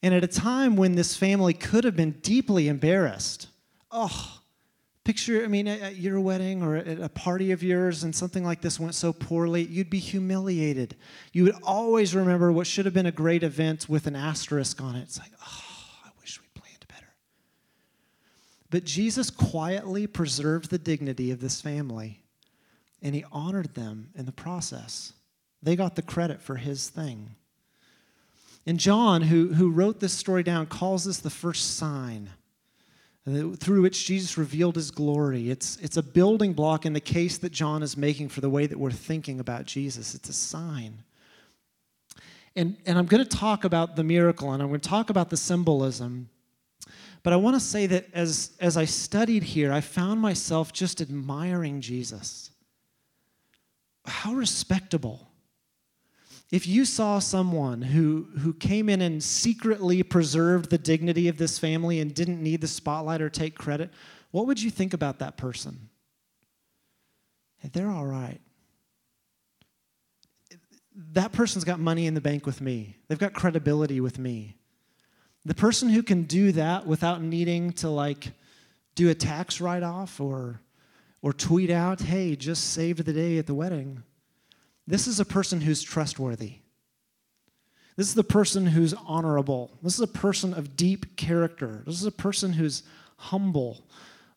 And 0.02 0.14
at 0.14 0.22
a 0.22 0.28
time 0.28 0.76
when 0.76 0.94
this 0.94 1.16
family 1.16 1.54
could 1.54 1.84
have 1.84 1.96
been 1.96 2.12
deeply 2.22 2.68
embarrassed, 2.68 3.48
oh, 3.90 4.40
picture, 5.08 5.42
I 5.42 5.48
mean, 5.48 5.66
at 5.66 5.96
your 5.96 6.20
wedding 6.20 6.62
or 6.62 6.76
at 6.76 7.00
a 7.00 7.08
party 7.08 7.50
of 7.50 7.62
yours 7.62 8.04
and 8.04 8.14
something 8.14 8.44
like 8.44 8.60
this 8.60 8.78
went 8.78 8.94
so 8.94 9.12
poorly, 9.12 9.64
you'd 9.64 9.90
be 9.90 9.98
humiliated. 9.98 10.96
You 11.32 11.44
would 11.44 11.56
always 11.62 12.14
remember 12.14 12.52
what 12.52 12.66
should 12.66 12.84
have 12.84 12.94
been 12.94 13.06
a 13.06 13.12
great 13.12 13.42
event 13.42 13.88
with 13.88 14.06
an 14.06 14.14
asterisk 14.14 14.80
on 14.80 14.94
it. 14.94 15.02
It's 15.02 15.18
like, 15.18 15.32
oh, 15.42 15.64
I 16.04 16.10
wish 16.20 16.38
we 16.40 16.46
planned 16.60 16.84
better. 16.88 17.08
But 18.70 18.84
Jesus 18.84 19.30
quietly 19.30 20.06
preserved 20.06 20.70
the 20.70 20.78
dignity 20.78 21.30
of 21.30 21.40
this 21.40 21.60
family 21.60 22.22
and 23.00 23.14
he 23.14 23.24
honored 23.32 23.74
them 23.74 24.10
in 24.14 24.26
the 24.26 24.32
process. 24.32 25.12
They 25.62 25.76
got 25.76 25.96
the 25.96 26.02
credit 26.02 26.42
for 26.42 26.56
his 26.56 26.88
thing. 26.88 27.30
And 28.66 28.78
John, 28.78 29.22
who, 29.22 29.54
who 29.54 29.70
wrote 29.70 30.00
this 30.00 30.12
story 30.12 30.42
down, 30.42 30.66
calls 30.66 31.04
this 31.04 31.20
the 31.20 31.30
first 31.30 31.76
sign 31.76 32.30
through 33.58 33.82
which 33.82 34.06
Jesus 34.06 34.38
revealed 34.38 34.76
his 34.76 34.90
glory. 34.90 35.50
It's, 35.50 35.76
it's 35.78 35.96
a 35.96 36.02
building 36.02 36.54
block 36.54 36.86
in 36.86 36.94
the 36.94 37.00
case 37.00 37.38
that 37.38 37.52
John 37.52 37.82
is 37.82 37.96
making 37.96 38.30
for 38.30 38.40
the 38.40 38.48
way 38.48 38.66
that 38.66 38.78
we're 38.78 38.90
thinking 38.90 39.38
about 39.38 39.66
Jesus. 39.66 40.14
It's 40.14 40.28
a 40.28 40.34
sign. 40.34 41.02
And, 42.56 42.76
and 42.86 42.98
I'm 42.98 43.06
going 43.06 43.22
to 43.22 43.36
talk 43.36 43.64
about 43.64 43.96
the 43.96 44.04
miracle 44.04 44.52
and 44.52 44.62
I'm 44.62 44.68
going 44.68 44.80
to 44.80 44.88
talk 44.88 45.10
about 45.10 45.30
the 45.30 45.36
symbolism. 45.36 46.30
But 47.28 47.34
I 47.34 47.36
want 47.36 47.56
to 47.56 47.60
say 47.60 47.86
that 47.88 48.06
as, 48.14 48.52
as 48.58 48.78
I 48.78 48.86
studied 48.86 49.42
here, 49.42 49.70
I 49.70 49.82
found 49.82 50.18
myself 50.18 50.72
just 50.72 51.02
admiring 51.02 51.82
Jesus. 51.82 52.52
How 54.06 54.32
respectable 54.32 55.28
if 56.50 56.66
you 56.66 56.86
saw 56.86 57.18
someone 57.18 57.82
who, 57.82 58.28
who 58.38 58.54
came 58.54 58.88
in 58.88 59.02
and 59.02 59.22
secretly 59.22 60.02
preserved 60.02 60.70
the 60.70 60.78
dignity 60.78 61.28
of 61.28 61.36
this 61.36 61.58
family 61.58 62.00
and 62.00 62.14
didn't 62.14 62.42
need 62.42 62.62
the 62.62 62.66
spotlight 62.66 63.20
or 63.20 63.28
take 63.28 63.58
credit, 63.58 63.90
what 64.30 64.46
would 64.46 64.62
you 64.62 64.70
think 64.70 64.94
about 64.94 65.18
that 65.18 65.36
person? 65.36 65.90
Hey, 67.58 67.68
they're 67.70 67.90
all 67.90 68.06
right. 68.06 68.40
That 71.12 71.32
person's 71.32 71.64
got 71.64 71.78
money 71.78 72.06
in 72.06 72.14
the 72.14 72.22
bank 72.22 72.46
with 72.46 72.62
me, 72.62 72.96
they've 73.06 73.18
got 73.18 73.34
credibility 73.34 74.00
with 74.00 74.18
me. 74.18 74.57
The 75.48 75.54
person 75.54 75.88
who 75.88 76.02
can 76.02 76.22
do 76.22 76.52
that 76.52 76.86
without 76.86 77.20
needing 77.22 77.72
to 77.74 77.88
like 77.88 78.32
do 78.94 79.10
a 79.10 79.14
tax 79.14 79.60
write 79.60 79.82
off 79.82 80.20
or, 80.20 80.60
or 81.22 81.32
tweet 81.32 81.70
out, 81.70 82.00
hey, 82.00 82.36
just 82.36 82.72
saved 82.72 83.04
the 83.04 83.12
day 83.12 83.38
at 83.38 83.46
the 83.46 83.54
wedding 83.54 84.02
this 84.88 85.06
is 85.06 85.20
a 85.20 85.24
person 85.26 85.60
who's 85.60 85.82
trustworthy. 85.82 86.54
This 87.96 88.08
is 88.08 88.14
the 88.14 88.24
person 88.24 88.64
who's 88.64 88.94
honorable. 88.94 89.70
This 89.82 89.94
is 89.94 90.00
a 90.00 90.06
person 90.06 90.54
of 90.54 90.76
deep 90.76 91.14
character. 91.16 91.82
This 91.84 91.96
is 91.96 92.06
a 92.06 92.10
person 92.10 92.54
who's 92.54 92.84
humble. 93.18 93.84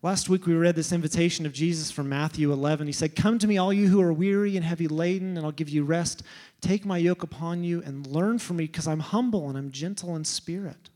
Last 0.03 0.27
week 0.27 0.45
we 0.45 0.53
read 0.53 0.75
this 0.75 0.91
invitation 0.91 1.45
of 1.45 1.53
Jesus 1.53 1.89
from 1.89 2.09
Matthew 2.09 2.51
11. 2.51 2.85
He 2.85 2.91
said, 2.91 3.15
Come 3.15 3.39
to 3.39 3.47
me, 3.47 3.59
all 3.59 3.71
you 3.71 3.87
who 3.87 4.01
are 4.01 4.11
weary 4.11 4.57
and 4.57 4.65
heavy 4.65 4.89
laden, 4.89 5.37
and 5.37 5.45
I'll 5.45 5.53
give 5.53 5.69
you 5.69 5.85
rest. 5.85 6.23
Take 6.59 6.85
my 6.85 6.97
yoke 6.97 7.23
upon 7.23 7.63
you 7.63 7.81
and 7.83 8.05
learn 8.05 8.37
from 8.37 8.57
me, 8.57 8.65
because 8.65 8.89
I'm 8.89 8.99
humble 8.99 9.47
and 9.47 9.57
I'm 9.57 9.71
gentle 9.71 10.17
in 10.17 10.25
spirit. 10.25 10.89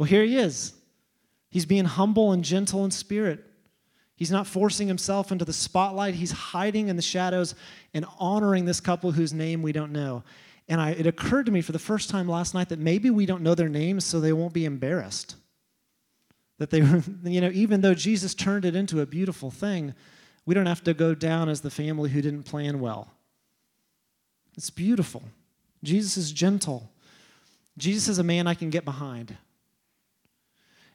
Well, 0.00 0.06
here 0.06 0.24
he 0.24 0.38
is. 0.38 0.72
He's 1.50 1.66
being 1.66 1.84
humble 1.84 2.32
and 2.32 2.42
gentle 2.42 2.86
in 2.86 2.90
spirit. 2.90 3.44
He's 4.16 4.30
not 4.30 4.46
forcing 4.46 4.88
himself 4.88 5.30
into 5.30 5.44
the 5.44 5.52
spotlight. 5.52 6.14
He's 6.14 6.30
hiding 6.30 6.88
in 6.88 6.96
the 6.96 7.02
shadows 7.02 7.54
and 7.92 8.06
honoring 8.18 8.64
this 8.64 8.80
couple 8.80 9.12
whose 9.12 9.34
name 9.34 9.60
we 9.60 9.72
don't 9.72 9.92
know. 9.92 10.22
And 10.70 10.80
I, 10.80 10.92
it 10.92 11.06
occurred 11.06 11.44
to 11.46 11.52
me 11.52 11.60
for 11.60 11.72
the 11.72 11.78
first 11.78 12.08
time 12.08 12.26
last 12.26 12.54
night 12.54 12.70
that 12.70 12.78
maybe 12.78 13.10
we 13.10 13.26
don't 13.26 13.42
know 13.42 13.54
their 13.54 13.68
names 13.68 14.06
so 14.06 14.20
they 14.20 14.32
won't 14.32 14.54
be 14.54 14.64
embarrassed. 14.64 15.36
That 16.56 16.70
they 16.70 16.80
were, 16.80 17.02
you 17.24 17.42
know, 17.42 17.50
even 17.52 17.82
though 17.82 17.92
Jesus 17.92 18.34
turned 18.34 18.64
it 18.64 18.74
into 18.74 19.02
a 19.02 19.06
beautiful 19.06 19.50
thing, 19.50 19.92
we 20.46 20.54
don't 20.54 20.64
have 20.64 20.82
to 20.84 20.94
go 20.94 21.14
down 21.14 21.50
as 21.50 21.60
the 21.60 21.70
family 21.70 22.08
who 22.08 22.22
didn't 22.22 22.44
plan 22.44 22.80
well. 22.80 23.12
It's 24.56 24.70
beautiful. 24.70 25.24
Jesus 25.84 26.16
is 26.16 26.32
gentle. 26.32 26.90
Jesus 27.76 28.08
is 28.08 28.18
a 28.18 28.24
man 28.24 28.46
I 28.46 28.54
can 28.54 28.70
get 28.70 28.86
behind. 28.86 29.36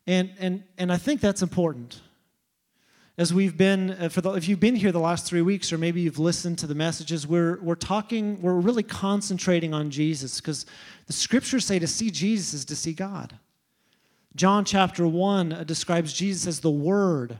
And, 0.07 0.31
and, 0.39 0.63
and 0.77 0.91
I 0.91 0.97
think 0.97 1.21
that's 1.21 1.41
important. 1.41 2.01
As 3.17 3.33
we've 3.33 3.55
been 3.55 3.91
uh, 3.91 4.09
for 4.09 4.21
the, 4.21 4.31
if 4.33 4.47
you've 4.49 4.59
been 4.59 4.75
here 4.75 4.91
the 4.91 4.99
last 4.99 5.25
three 5.25 5.41
weeks 5.41 5.71
or 5.71 5.77
maybe 5.77 6.01
you've 6.01 6.19
listened 6.19 6.59
to 6.59 6.67
the 6.67 6.75
messages 6.75 7.25
we're, 7.25 7.61
we're 7.61 7.75
talking 7.75 8.41
we're 8.41 8.55
really 8.55 8.83
concentrating 8.83 9.73
on 9.73 9.89
jesus 9.89 10.41
because 10.41 10.65
the 11.07 11.13
scriptures 11.13 11.63
say 11.63 11.79
to 11.79 11.87
see 11.87 12.11
jesus 12.11 12.53
is 12.53 12.65
to 12.65 12.75
see 12.75 12.91
god. 12.91 13.39
John 14.35 14.65
chapter 14.65 15.07
1 15.07 15.53
uh, 15.53 15.63
describes 15.63 16.11
jesus 16.11 16.45
as 16.45 16.59
the 16.59 16.69
word. 16.69 17.39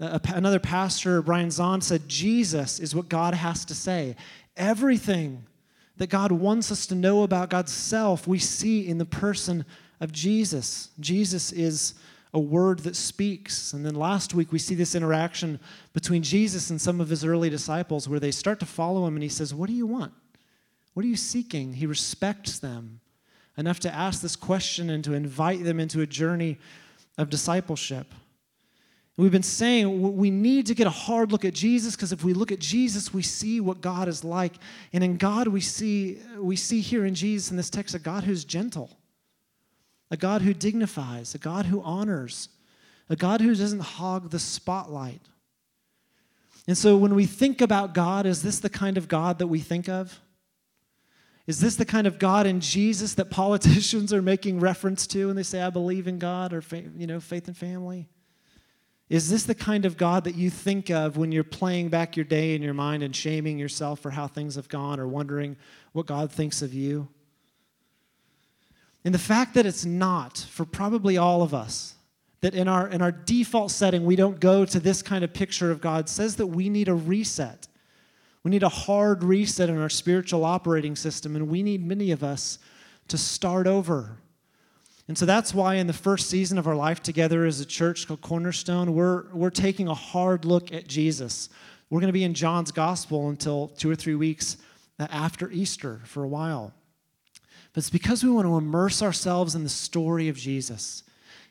Uh, 0.00 0.18
another 0.28 0.58
pastor 0.58 1.20
brian 1.20 1.48
Zahnd, 1.48 1.82
said 1.82 2.08
jesus 2.08 2.80
is 2.80 2.94
what 2.94 3.10
god 3.10 3.34
has 3.34 3.66
to 3.66 3.74
say. 3.74 4.16
Everything 4.56 5.44
that 5.98 6.08
god 6.08 6.32
wants 6.32 6.72
us 6.72 6.86
to 6.86 6.94
know 6.94 7.22
about 7.22 7.50
god's 7.50 7.72
self 7.72 8.26
we 8.26 8.38
see 8.38 8.88
in 8.88 8.96
the 8.96 9.04
person 9.04 9.66
of 10.02 10.12
jesus 10.12 10.90
jesus 11.00 11.50
is 11.52 11.94
a 12.34 12.40
word 12.40 12.80
that 12.80 12.96
speaks. 12.96 13.72
And 13.72 13.84
then 13.84 13.94
last 13.94 14.34
week 14.34 14.52
we 14.52 14.58
see 14.58 14.74
this 14.74 14.94
interaction 14.94 15.60
between 15.92 16.22
Jesus 16.22 16.70
and 16.70 16.80
some 16.80 17.00
of 17.00 17.08
his 17.08 17.24
early 17.24 17.50
disciples 17.50 18.08
where 18.08 18.20
they 18.20 18.30
start 18.30 18.58
to 18.60 18.66
follow 18.66 19.06
him 19.06 19.16
and 19.16 19.22
he 19.22 19.28
says, 19.28 19.54
What 19.54 19.68
do 19.68 19.74
you 19.74 19.86
want? 19.86 20.12
What 20.94 21.04
are 21.04 21.08
you 21.08 21.16
seeking? 21.16 21.74
He 21.74 21.86
respects 21.86 22.58
them 22.58 23.00
enough 23.58 23.80
to 23.80 23.94
ask 23.94 24.22
this 24.22 24.36
question 24.36 24.90
and 24.90 25.04
to 25.04 25.12
invite 25.12 25.62
them 25.64 25.78
into 25.78 26.00
a 26.00 26.06
journey 26.06 26.58
of 27.18 27.28
discipleship. 27.28 28.06
We've 29.18 29.30
been 29.30 29.42
saying 29.42 30.16
we 30.16 30.30
need 30.30 30.66
to 30.66 30.74
get 30.74 30.86
a 30.86 30.90
hard 30.90 31.32
look 31.32 31.44
at 31.44 31.52
Jesus 31.52 31.94
because 31.94 32.12
if 32.12 32.24
we 32.24 32.32
look 32.32 32.50
at 32.50 32.60
Jesus, 32.60 33.12
we 33.12 33.20
see 33.20 33.60
what 33.60 33.82
God 33.82 34.08
is 34.08 34.24
like. 34.24 34.54
And 34.94 35.04
in 35.04 35.18
God, 35.18 35.48
we 35.48 35.60
see, 35.60 36.18
we 36.38 36.56
see 36.56 36.80
here 36.80 37.04
in 37.04 37.14
Jesus 37.14 37.50
in 37.50 37.58
this 37.58 37.68
text 37.68 37.94
a 37.94 37.98
God 37.98 38.24
who's 38.24 38.46
gentle 38.46 38.90
a 40.12 40.16
God 40.16 40.42
who 40.42 40.52
dignifies, 40.52 41.34
a 41.34 41.38
God 41.38 41.64
who 41.64 41.80
honors, 41.80 42.50
a 43.08 43.16
God 43.16 43.40
who 43.40 43.54
doesn't 43.54 43.80
hog 43.80 44.28
the 44.28 44.38
spotlight. 44.38 45.22
And 46.68 46.76
so 46.76 46.98
when 46.98 47.14
we 47.14 47.24
think 47.24 47.62
about 47.62 47.94
God, 47.94 48.26
is 48.26 48.42
this 48.42 48.58
the 48.58 48.68
kind 48.68 48.98
of 48.98 49.08
God 49.08 49.38
that 49.38 49.46
we 49.46 49.58
think 49.58 49.88
of? 49.88 50.20
Is 51.46 51.60
this 51.60 51.76
the 51.76 51.86
kind 51.86 52.06
of 52.06 52.18
God 52.18 52.46
in 52.46 52.60
Jesus 52.60 53.14
that 53.14 53.30
politicians 53.30 54.12
are 54.12 54.20
making 54.20 54.60
reference 54.60 55.06
to 55.08 55.28
when 55.28 55.36
they 55.36 55.42
say, 55.42 55.62
I 55.62 55.70
believe 55.70 56.06
in 56.06 56.18
God 56.18 56.52
or 56.52 56.62
you 56.70 57.06
know, 57.06 57.18
faith 57.18 57.48
and 57.48 57.56
family? 57.56 58.06
Is 59.08 59.30
this 59.30 59.44
the 59.44 59.54
kind 59.54 59.86
of 59.86 59.96
God 59.96 60.24
that 60.24 60.34
you 60.34 60.50
think 60.50 60.90
of 60.90 61.16
when 61.16 61.32
you're 61.32 61.42
playing 61.42 61.88
back 61.88 62.16
your 62.18 62.24
day 62.24 62.54
in 62.54 62.60
your 62.60 62.74
mind 62.74 63.02
and 63.02 63.16
shaming 63.16 63.58
yourself 63.58 64.00
for 64.00 64.10
how 64.10 64.26
things 64.26 64.56
have 64.56 64.68
gone 64.68 65.00
or 65.00 65.08
wondering 65.08 65.56
what 65.92 66.04
God 66.04 66.30
thinks 66.30 66.60
of 66.60 66.74
you? 66.74 67.08
And 69.04 69.14
the 69.14 69.18
fact 69.18 69.54
that 69.54 69.66
it's 69.66 69.84
not 69.84 70.38
for 70.38 70.64
probably 70.64 71.18
all 71.18 71.42
of 71.42 71.54
us, 71.54 71.94
that 72.40 72.54
in 72.54 72.68
our, 72.68 72.88
in 72.88 73.02
our 73.02 73.12
default 73.12 73.70
setting 73.70 74.04
we 74.04 74.16
don't 74.16 74.40
go 74.40 74.64
to 74.64 74.80
this 74.80 75.02
kind 75.02 75.24
of 75.24 75.32
picture 75.32 75.70
of 75.70 75.80
God, 75.80 76.08
says 76.08 76.36
that 76.36 76.46
we 76.46 76.68
need 76.68 76.88
a 76.88 76.94
reset. 76.94 77.68
We 78.44 78.50
need 78.50 78.62
a 78.62 78.68
hard 78.68 79.22
reset 79.22 79.68
in 79.68 79.78
our 79.78 79.88
spiritual 79.88 80.44
operating 80.44 80.96
system, 80.96 81.36
and 81.36 81.48
we 81.48 81.62
need 81.62 81.86
many 81.86 82.10
of 82.10 82.24
us 82.24 82.58
to 83.08 83.18
start 83.18 83.66
over. 83.66 84.18
And 85.08 85.18
so 85.18 85.26
that's 85.26 85.52
why 85.52 85.74
in 85.74 85.86
the 85.86 85.92
first 85.92 86.30
season 86.30 86.58
of 86.58 86.66
our 86.66 86.76
life 86.76 87.02
together 87.02 87.44
as 87.44 87.60
a 87.60 87.66
church 87.66 88.06
called 88.06 88.20
Cornerstone, 88.20 88.94
we're, 88.94 89.24
we're 89.32 89.50
taking 89.50 89.88
a 89.88 89.94
hard 89.94 90.44
look 90.44 90.72
at 90.72 90.86
Jesus. 90.86 91.48
We're 91.90 92.00
going 92.00 92.08
to 92.08 92.12
be 92.12 92.24
in 92.24 92.34
John's 92.34 92.72
gospel 92.72 93.28
until 93.28 93.68
two 93.68 93.90
or 93.90 93.94
three 93.96 94.14
weeks 94.14 94.56
uh, 94.98 95.08
after 95.10 95.50
Easter 95.50 96.00
for 96.04 96.24
a 96.24 96.28
while. 96.28 96.72
But 97.72 97.78
it's 97.78 97.90
because 97.90 98.22
we 98.22 98.30
want 98.30 98.46
to 98.46 98.56
immerse 98.56 99.02
ourselves 99.02 99.54
in 99.54 99.64
the 99.64 99.70
story 99.70 100.28
of 100.28 100.36
Jesus. 100.36 101.04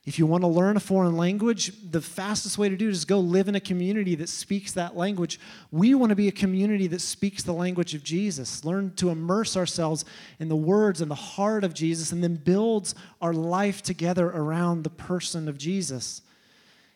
If 0.03 0.17
you 0.17 0.25
want 0.25 0.41
to 0.41 0.47
learn 0.47 0.77
a 0.77 0.79
foreign 0.79 1.15
language, 1.15 1.71
the 1.91 2.01
fastest 2.01 2.57
way 2.57 2.69
to 2.69 2.75
do 2.75 2.87
it 2.87 2.91
is 2.91 3.05
go 3.05 3.19
live 3.19 3.47
in 3.47 3.53
a 3.53 3.59
community 3.59 4.15
that 4.15 4.29
speaks 4.29 4.71
that 4.71 4.97
language. 4.97 5.39
We 5.71 5.93
want 5.93 6.09
to 6.09 6.15
be 6.15 6.27
a 6.27 6.31
community 6.31 6.87
that 6.87 7.01
speaks 7.01 7.43
the 7.43 7.53
language 7.53 7.93
of 7.93 8.03
Jesus, 8.03 8.65
learn 8.65 8.93
to 8.95 9.11
immerse 9.11 9.55
ourselves 9.55 10.03
in 10.39 10.49
the 10.49 10.55
words 10.55 11.01
and 11.01 11.11
the 11.11 11.15
heart 11.15 11.63
of 11.63 11.75
Jesus, 11.75 12.11
and 12.11 12.23
then 12.23 12.35
builds 12.35 12.95
our 13.21 13.33
life 13.33 13.83
together 13.83 14.27
around 14.27 14.83
the 14.83 14.89
person 14.89 15.47
of 15.47 15.59
Jesus. 15.59 16.23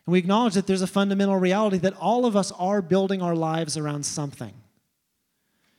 And 0.04 0.12
we 0.12 0.18
acknowledge 0.18 0.54
that 0.54 0.66
there's 0.66 0.82
a 0.82 0.88
fundamental 0.88 1.36
reality 1.36 1.78
that 1.78 1.96
all 1.98 2.26
of 2.26 2.34
us 2.34 2.50
are 2.52 2.82
building 2.82 3.22
our 3.22 3.36
lives 3.36 3.76
around 3.76 4.04
something. 4.04 4.52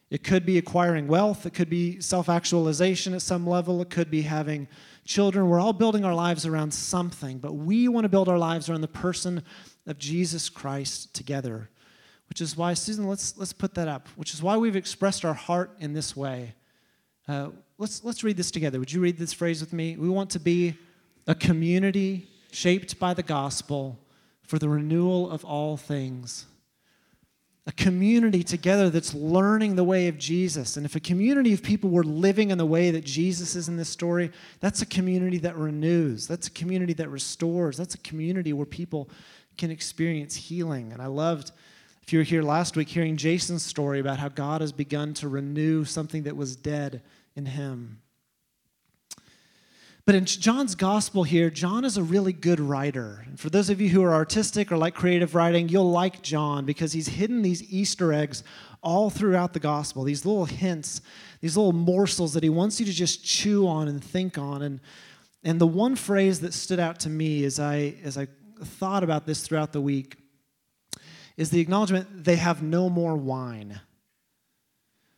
It 0.09 0.23
could 0.23 0.45
be 0.45 0.57
acquiring 0.57 1.07
wealth, 1.07 1.45
it 1.45 1.53
could 1.53 1.69
be 1.69 1.99
self 1.99 2.29
actualization 2.29 3.13
at 3.13 3.21
some 3.21 3.45
level, 3.45 3.81
it 3.81 3.89
could 3.89 4.09
be 4.09 4.21
having 4.21 4.67
children. 5.03 5.49
We're 5.49 5.59
all 5.59 5.73
building 5.73 6.05
our 6.05 6.15
lives 6.15 6.45
around 6.45 6.73
something, 6.73 7.39
but 7.39 7.53
we 7.53 7.87
want 7.89 8.05
to 8.05 8.09
build 8.09 8.29
our 8.29 8.37
lives 8.37 8.69
around 8.69 8.81
the 8.81 8.87
person 8.87 9.43
of 9.85 9.97
Jesus 9.97 10.47
Christ 10.49 11.13
together. 11.13 11.69
Which 12.29 12.41
is 12.41 12.57
why, 12.57 12.73
Susan, 12.73 13.07
let's, 13.07 13.37
let's 13.37 13.53
put 13.53 13.73
that 13.75 13.87
up, 13.87 14.07
which 14.15 14.33
is 14.33 14.43
why 14.43 14.57
we've 14.57 14.75
expressed 14.75 15.23
our 15.23 15.33
heart 15.33 15.71
in 15.79 15.93
this 15.93 16.15
way. 16.15 16.55
Uh, 17.27 17.49
let's, 17.77 18.03
let's 18.03 18.23
read 18.23 18.37
this 18.37 18.51
together. 18.51 18.79
Would 18.79 18.91
you 18.91 18.99
read 18.99 19.17
this 19.17 19.33
phrase 19.33 19.61
with 19.61 19.71
me? 19.71 19.97
We 19.97 20.09
want 20.09 20.29
to 20.31 20.39
be 20.39 20.75
a 21.25 21.35
community 21.35 22.27
shaped 22.51 22.99
by 22.99 23.13
the 23.13 23.23
gospel 23.23 23.99
for 24.43 24.59
the 24.59 24.69
renewal 24.69 25.29
of 25.29 25.43
all 25.43 25.77
things 25.77 26.45
a 27.67 27.71
community 27.73 28.43
together 28.43 28.89
that's 28.89 29.13
learning 29.13 29.75
the 29.75 29.83
way 29.83 30.07
of 30.07 30.17
Jesus. 30.17 30.77
And 30.77 30.85
if 30.85 30.95
a 30.95 31.01
community 31.01 31.53
of 31.53 31.61
people 31.61 31.89
were 31.89 32.03
living 32.03 32.49
in 32.49 32.57
the 32.57 32.65
way 32.65 32.91
that 32.91 33.03
Jesus 33.03 33.55
is 33.55 33.67
in 33.67 33.75
this 33.75 33.89
story, 33.89 34.31
that's 34.61 34.81
a 34.81 34.85
community 34.85 35.37
that 35.39 35.57
renews. 35.57 36.27
That's 36.27 36.47
a 36.47 36.51
community 36.51 36.93
that 36.93 37.09
restores. 37.09 37.75
That's 37.75 37.93
a 37.93 37.99
community 37.99 38.53
where 38.53 38.65
people 38.65 39.09
can 39.57 39.69
experience 39.69 40.33
healing. 40.33 40.93
And 40.93 41.01
I 41.01 41.07
loved, 41.07 41.51
if 42.01 42.13
you 42.13 42.19
were 42.19 42.23
here 42.23 42.41
last 42.41 42.77
week, 42.77 42.87
hearing 42.87 43.17
Jason's 43.17 43.65
story 43.65 43.99
about 43.99 44.17
how 44.17 44.29
God 44.29 44.61
has 44.61 44.71
begun 44.71 45.13
to 45.15 45.27
renew 45.27 45.83
something 45.83 46.23
that 46.23 46.37
was 46.37 46.55
dead 46.55 47.01
in 47.35 47.45
him. 47.45 47.99
But 50.07 50.15
in 50.15 50.23
John's 50.23 50.73
gospel 50.73 51.23
here, 51.25 51.49
John 51.49 51.83
is 51.83 51.97
a 51.97 52.01
really 52.01 52.31
good 52.31 52.61
writer. 52.61 53.25
And 53.25 53.37
for 53.37 53.49
those 53.49 53.69
of 53.69 53.81
you 53.81 53.89
who 53.89 54.01
are 54.03 54.13
artistic 54.13 54.71
or 54.71 54.77
like 54.77 54.95
creative 54.95 55.35
writing, 55.35 55.67
you'll 55.67 55.91
like 55.91 56.21
John 56.21 56.63
because 56.63 56.93
he's 56.93 57.09
hidden 57.09 57.41
these 57.41 57.61
Easter 57.69 58.13
eggs 58.13 58.45
all 58.81 59.09
throughout 59.09 59.51
the 59.51 59.59
gospel, 59.59 60.03
these 60.03 60.25
little 60.25 60.45
hints, 60.45 61.01
these 61.41 61.57
little 61.57 61.73
morsels 61.73 62.33
that 62.35 62.43
he 62.43 62.47
wants 62.49 62.79
you 62.79 62.85
to 62.85 62.93
just 62.93 63.25
chew 63.25 63.67
on 63.67 63.89
and 63.89 64.01
think 64.01 64.37
on. 64.37 64.61
And, 64.61 64.79
and 65.43 65.59
the 65.59 65.67
one 65.67 65.97
phrase 65.97 66.39
that 66.39 66.53
stood 66.53 66.79
out 66.79 67.01
to 67.01 67.09
me 67.09 67.43
as 67.43 67.59
I, 67.59 67.95
as 68.01 68.17
I 68.17 68.29
thought 68.63 69.03
about 69.03 69.25
this 69.25 69.45
throughout 69.45 69.73
the 69.73 69.81
week 69.81 70.15
is 71.35 71.49
the 71.49 71.59
acknowledgement 71.59 72.23
they 72.23 72.37
have 72.37 72.63
no 72.63 72.89
more 72.89 73.17
wine. 73.17 73.81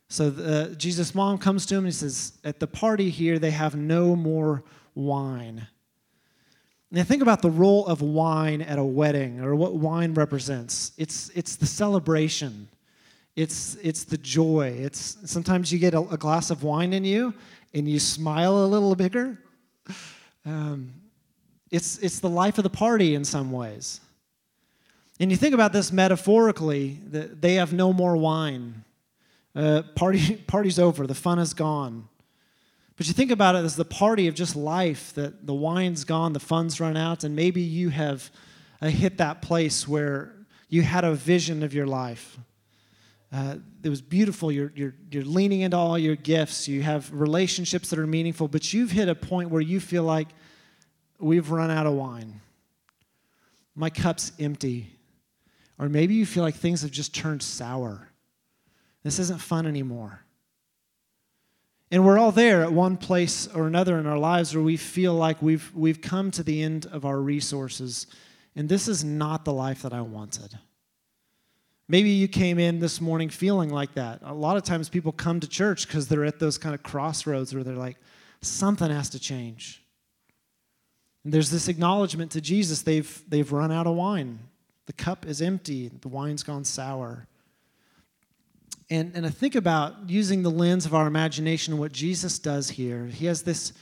So 0.08 0.30
the, 0.30 0.74
Jesus' 0.74 1.14
mom 1.14 1.38
comes 1.38 1.64
to 1.66 1.76
him 1.76 1.84
and 1.84 1.86
he 1.86 1.92
says, 1.92 2.32
At 2.42 2.58
the 2.58 2.66
party 2.66 3.08
here, 3.08 3.38
they 3.38 3.52
have 3.52 3.76
no 3.76 4.16
more 4.16 4.64
wine. 5.00 5.66
Now, 6.92 7.04
think 7.04 7.22
about 7.22 7.40
the 7.40 7.50
role 7.50 7.86
of 7.86 8.02
wine 8.02 8.62
at 8.62 8.78
a 8.78 8.84
wedding 8.84 9.40
or 9.40 9.54
what 9.54 9.74
wine 9.74 10.12
represents. 10.14 10.92
It's, 10.98 11.30
it's 11.34 11.56
the 11.56 11.66
celebration, 11.66 12.68
it's, 13.36 13.76
it's 13.76 14.04
the 14.04 14.18
joy. 14.18 14.74
It's, 14.76 15.16
sometimes 15.24 15.72
you 15.72 15.78
get 15.78 15.94
a, 15.94 16.00
a 16.00 16.16
glass 16.16 16.50
of 16.50 16.64
wine 16.64 16.92
in 16.92 17.04
you 17.04 17.32
and 17.72 17.88
you 17.88 18.00
smile 18.00 18.64
a 18.64 18.66
little 18.66 18.94
bigger. 18.94 19.38
Um, 20.44 20.92
it's, 21.70 21.98
it's 21.98 22.18
the 22.18 22.28
life 22.28 22.58
of 22.58 22.64
the 22.64 22.70
party 22.70 23.14
in 23.14 23.24
some 23.24 23.52
ways. 23.52 24.00
And 25.20 25.30
you 25.30 25.36
think 25.36 25.54
about 25.54 25.72
this 25.72 25.92
metaphorically, 25.92 26.98
that 27.08 27.40
they 27.40 27.54
have 27.54 27.72
no 27.72 27.92
more 27.92 28.16
wine. 28.16 28.84
Uh, 29.54 29.82
party, 29.94 30.36
party's 30.46 30.78
over, 30.78 31.06
the 31.06 31.14
fun 31.14 31.38
is 31.38 31.54
gone. 31.54 32.08
But 33.00 33.08
you 33.08 33.14
think 33.14 33.30
about 33.30 33.54
it 33.54 33.64
as 33.64 33.76
the 33.76 33.84
party 33.86 34.28
of 34.28 34.34
just 34.34 34.54
life, 34.54 35.14
that 35.14 35.46
the 35.46 35.54
wine's 35.54 36.04
gone, 36.04 36.34
the 36.34 36.38
funds 36.38 36.80
run 36.80 36.98
out, 36.98 37.24
and 37.24 37.34
maybe 37.34 37.62
you 37.62 37.88
have 37.88 38.30
uh, 38.82 38.88
hit 38.88 39.16
that 39.16 39.40
place 39.40 39.88
where 39.88 40.34
you 40.68 40.82
had 40.82 41.04
a 41.04 41.14
vision 41.14 41.62
of 41.62 41.72
your 41.72 41.86
life. 41.86 42.36
Uh, 43.32 43.56
it 43.82 43.88
was 43.88 44.02
beautiful. 44.02 44.52
You're, 44.52 44.70
you're, 44.74 44.94
you're 45.10 45.24
leaning 45.24 45.62
into 45.62 45.78
all 45.78 45.98
your 45.98 46.14
gifts. 46.14 46.68
You 46.68 46.82
have 46.82 47.10
relationships 47.10 47.88
that 47.88 47.98
are 47.98 48.06
meaningful, 48.06 48.48
but 48.48 48.70
you've 48.74 48.90
hit 48.90 49.08
a 49.08 49.14
point 49.14 49.48
where 49.48 49.62
you 49.62 49.80
feel 49.80 50.02
like 50.02 50.28
we've 51.18 51.50
run 51.50 51.70
out 51.70 51.86
of 51.86 51.94
wine. 51.94 52.42
My 53.74 53.88
cup's 53.88 54.30
empty. 54.38 54.90
Or 55.78 55.88
maybe 55.88 56.16
you 56.16 56.26
feel 56.26 56.42
like 56.42 56.56
things 56.56 56.82
have 56.82 56.90
just 56.90 57.14
turned 57.14 57.42
sour. 57.42 58.10
This 59.04 59.18
isn't 59.18 59.40
fun 59.40 59.66
anymore. 59.66 60.20
And 61.90 62.04
we're 62.04 62.18
all 62.18 62.30
there 62.30 62.62
at 62.62 62.72
one 62.72 62.96
place 62.96 63.48
or 63.48 63.66
another 63.66 63.98
in 63.98 64.06
our 64.06 64.18
lives 64.18 64.54
where 64.54 64.62
we 64.62 64.76
feel 64.76 65.14
like 65.14 65.42
we've, 65.42 65.72
we've 65.74 66.00
come 66.00 66.30
to 66.32 66.42
the 66.42 66.62
end 66.62 66.86
of 66.86 67.04
our 67.04 67.18
resources, 67.20 68.06
and 68.54 68.68
this 68.68 68.86
is 68.86 69.02
not 69.02 69.44
the 69.44 69.52
life 69.52 69.82
that 69.82 69.92
I 69.92 70.00
wanted. 70.00 70.56
Maybe 71.88 72.10
you 72.10 72.28
came 72.28 72.60
in 72.60 72.78
this 72.78 73.00
morning 73.00 73.28
feeling 73.28 73.70
like 73.70 73.94
that. 73.94 74.20
A 74.22 74.32
lot 74.32 74.56
of 74.56 74.62
times 74.62 74.88
people 74.88 75.10
come 75.10 75.40
to 75.40 75.48
church 75.48 75.88
because 75.88 76.06
they're 76.06 76.24
at 76.24 76.38
those 76.38 76.56
kind 76.56 76.72
of 76.72 76.84
crossroads 76.84 77.52
where 77.52 77.64
they're 77.64 77.74
like, 77.74 77.96
something 78.42 78.88
has 78.88 79.10
to 79.10 79.18
change. 79.18 79.82
And 81.24 81.34
there's 81.34 81.50
this 81.50 81.66
acknowledgement 81.66 82.30
to 82.32 82.40
Jesus 82.40 82.82
they've, 82.82 83.22
they've 83.28 83.50
run 83.50 83.72
out 83.72 83.88
of 83.88 83.96
wine. 83.96 84.38
The 84.86 84.92
cup 84.92 85.26
is 85.26 85.42
empty, 85.42 85.88
the 85.88 86.08
wine's 86.08 86.44
gone 86.44 86.64
sour. 86.64 87.26
And, 88.90 89.14
and 89.14 89.24
I 89.24 89.30
think 89.30 89.54
about 89.54 90.10
using 90.10 90.42
the 90.42 90.50
lens 90.50 90.84
of 90.84 90.94
our 90.94 91.06
imagination 91.06 91.78
what 91.78 91.92
Jesus 91.92 92.40
does 92.40 92.70
here. 92.70 93.06
He 93.06 93.26
has 93.26 93.42
this 93.42 93.72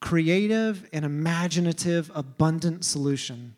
creative 0.00 0.86
and 0.92 1.04
imaginative, 1.04 2.10
abundant 2.14 2.84
solution. 2.84 3.56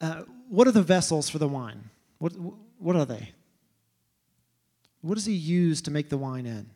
Uh, 0.00 0.22
what 0.48 0.66
are 0.66 0.72
the 0.72 0.82
vessels 0.82 1.28
for 1.28 1.38
the 1.38 1.48
wine? 1.48 1.90
What, 2.18 2.32
what 2.78 2.96
are 2.96 3.04
they? 3.04 3.32
What 5.02 5.14
does 5.14 5.26
he 5.26 5.34
use 5.34 5.82
to 5.82 5.90
make 5.90 6.08
the 6.08 6.18
wine 6.18 6.46
in? 6.46 6.70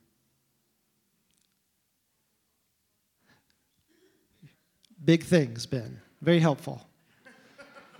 Big 5.04 5.24
things, 5.24 5.66
Ben. 5.66 6.00
Very 6.20 6.38
helpful. 6.38 6.86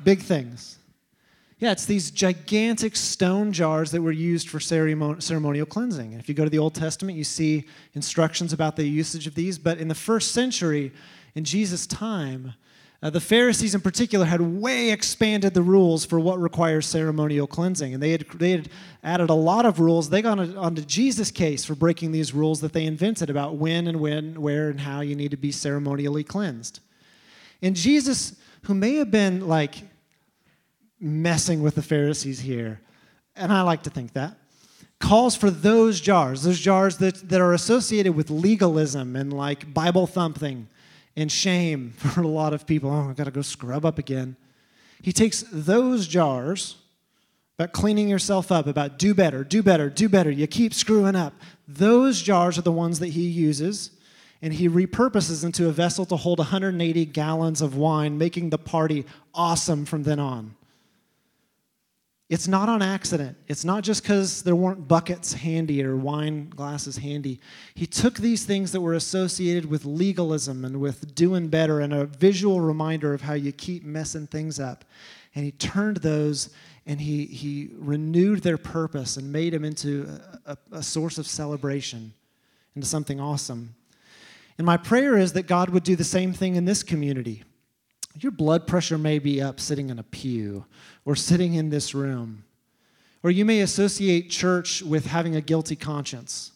Big 0.05 0.21
things. 0.21 0.79
Yeah, 1.62 1.70
it's 1.70 1.85
these 1.85 2.11
gigantic 2.11 2.96
stone 2.96 3.53
jars 3.53 3.92
that 3.92 4.03
were 4.03 4.11
used 4.11 4.48
for 4.48 4.59
ceremonial 4.59 5.64
cleansing. 5.64 6.11
And 6.11 6.20
if 6.20 6.29
you 6.29 6.35
go 6.35 6.42
to 6.42 6.51
the 6.51 6.59
Old 6.59 6.75
Testament, 6.75 7.16
you 7.16 7.22
see 7.22 7.66
instructions 7.94 8.53
about 8.53 8.75
the 8.75 8.83
usage 8.83 9.29
of 9.29 9.37
these. 9.37 9.59
But 9.59 9.79
in 9.79 9.87
the 9.87 9.94
first 9.94 10.33
century, 10.33 10.90
in 11.37 11.44
Jesus' 11.44 11.87
time, 11.87 12.55
uh, 13.01 13.11
the 13.11 13.20
Pharisees 13.20 13.77
in 13.77 13.81
particular 13.81 14.27
had 14.27 14.40
way 14.40 14.90
expanded 14.90 15.55
the 15.55 15.62
rules 15.62 16.05
for 16.05 16.18
what 16.18 16.40
requires 16.40 16.85
ceremonial 16.85 17.46
cleansing. 17.46 17.94
And 17.94 18.03
they 18.03 18.11
had, 18.11 18.27
they 18.35 18.51
had 18.51 18.68
added 19.05 19.31
a 19.31 19.35
lot 19.35 19.64
of 19.64 19.79
rules. 19.79 20.11
They 20.11 20.20
got 20.20 20.40
onto 20.40 20.83
Jesus' 20.83 21.31
case 21.31 21.64
for 21.64 21.77
breaking 21.77 22.11
these 22.11 22.35
rules 22.35 22.61
that 22.62 22.72
they 22.72 22.87
invented 22.87 23.31
about 23.31 23.55
when 23.55 23.87
and 23.87 24.01
when, 24.01 24.42
where, 24.42 24.68
and 24.68 24.81
how 24.81 25.01
you 25.01 25.14
need 25.14 25.31
to 25.31 25.37
be 25.37 25.53
ceremonially 25.53 26.25
cleansed. 26.25 26.81
And 27.62 27.77
Jesus, 27.77 28.35
who 28.62 28.75
may 28.75 28.96
have 28.96 29.12
been 29.12 29.46
like 29.46 29.92
messing 31.03 31.62
with 31.62 31.75
the 31.75 31.83
Pharisees 31.83 32.41
here, 32.41 32.81
and 33.37 33.53
I 33.53 33.62
like 33.62 33.83
to 33.83 33.91
think 33.91 34.12
that, 34.12 34.37
calls 35.01 35.35
for 35.35 35.51
those 35.51 36.01
jars, 36.01 36.45
those 36.45 36.61
jars 36.61 36.99
that, 36.99 37.29
that 37.29 37.41
are 37.41 37.53
associated 37.53 38.15
with 38.15 38.31
legalism 38.31 39.17
and 39.17 39.33
like 39.33 39.75
Bible 39.75 40.07
thumping 40.07 40.69
and 41.17 41.31
shame 41.31 41.91
for 41.97 42.23
a 42.23 42.27
lot 42.27 42.55
of 42.55 42.67
people. 42.67 42.91
Oh, 42.91 43.11
I 43.11 43.12
got 43.12 43.25
to 43.25 43.31
go 43.31 43.43
scrub 43.43 43.85
up 43.85 43.99
again. 43.99 44.37
He 45.03 45.12
takes 45.12 45.45
those 45.53 46.07
jars 46.07 46.77
about 47.59 47.73
cleaning 47.73 48.09
yourself 48.09 48.51
up, 48.51 48.67
about 48.67 48.99
do 48.99 49.12
better, 49.12 49.45
do 49.45 49.62
better, 49.62 49.91
do 49.91 50.09
better. 50.09 50.31
You 50.31 50.47
keep 50.47 50.73
screwing 50.73 51.17
up. 51.17 51.35
Those 51.69 52.23
jars 52.23 52.57
are 52.57 52.62
the 52.62 52.73
ones 52.73 53.01
that 53.01 53.09
he 53.09 53.23
uses, 53.23 53.91
and 54.41 54.55
he 54.55 54.69
repurposes 54.69 55.45
into 55.45 55.69
a 55.69 55.73
vessel 55.73 56.07
to 56.07 56.17
hold 56.17 56.38
180 56.38 57.05
gallons 57.07 57.61
of 57.61 57.77
wine, 57.77 58.17
making 58.17 58.51
the 58.51 58.59
party 58.59 59.05
awesome 59.35 59.85
from 59.85 60.05
then 60.05 60.19
on. 60.19 60.55
It's 62.29 62.49
not 62.49 62.69
on 62.69 62.81
accident. 62.81 63.37
It's 63.47 63.65
not 63.65 63.85
just 63.85 64.03
because 64.03 64.43
there 64.43 64.57
weren't 64.57 64.89
buckets 64.89 65.35
handy 65.35 65.85
or 65.85 65.97
wine 65.97 66.49
glasses 66.49 66.97
handy. 66.97 67.41
He 67.75 67.87
took 67.87 68.15
these 68.15 68.45
things 68.45 68.73
that 68.73 68.81
were 68.81 68.95
associated 68.95 69.67
with 69.67 69.85
legalism 69.85 70.65
and 70.65 70.81
with 70.81 71.15
doing 71.15 71.49
better 71.49 71.81
and 71.81 71.93
a 71.93 72.07
visual 72.07 72.61
reminder 72.61 73.13
of 73.13 73.21
how 73.21 73.35
you 73.35 73.53
keep 73.53 73.85
messing 73.85 74.27
things 74.27 74.59
up. 74.59 74.85
And 75.35 75.45
he 75.45 75.53
turned 75.53 75.99
those 75.99 76.51
and 76.87 77.01
he, 77.01 77.27
he 77.27 77.71
renewed 77.75 78.43
their 78.43 78.59
purpose 78.59 79.17
and 79.17 79.31
made 79.31 79.53
them 79.53 79.65
into 79.65 80.19
a, 80.47 80.57
a, 80.73 80.83
source 80.83 81.19
of 81.19 81.27
celebration, 81.27 82.13
into 82.75 82.89
something 82.89 83.21
awesome. 83.21 83.75
And 84.59 84.67
my 84.67 84.77
prayer 84.77 85.17
is 85.17 85.33
that 85.35 85.47
God 85.47 85.71
would 85.71 85.85
do 85.85 85.97
the 85.97 86.05
same 86.05 86.33
thing 86.33 86.57
in 86.57 86.65
this 86.65 86.83
community. 86.83 87.45
Your 88.18 88.33
blood 88.33 88.66
pressure 88.66 88.98
may 88.98 89.18
be 89.18 89.40
up 89.40 89.59
sitting 89.59 89.90
in 89.90 89.98
a 89.98 90.03
pew 90.03 90.66
or 91.05 91.16
sitting 91.16 91.55
in 91.55 91.70
this 91.70 91.94
room. 91.94 92.44
Or 93.22 93.31
you 93.31 93.44
may 93.44 93.61
associate 93.61 94.31
church 94.31 94.83
with 94.83 95.07
having 95.07 95.37
a 95.37 95.40
guilty 95.40 95.77
conscience. 95.77 96.53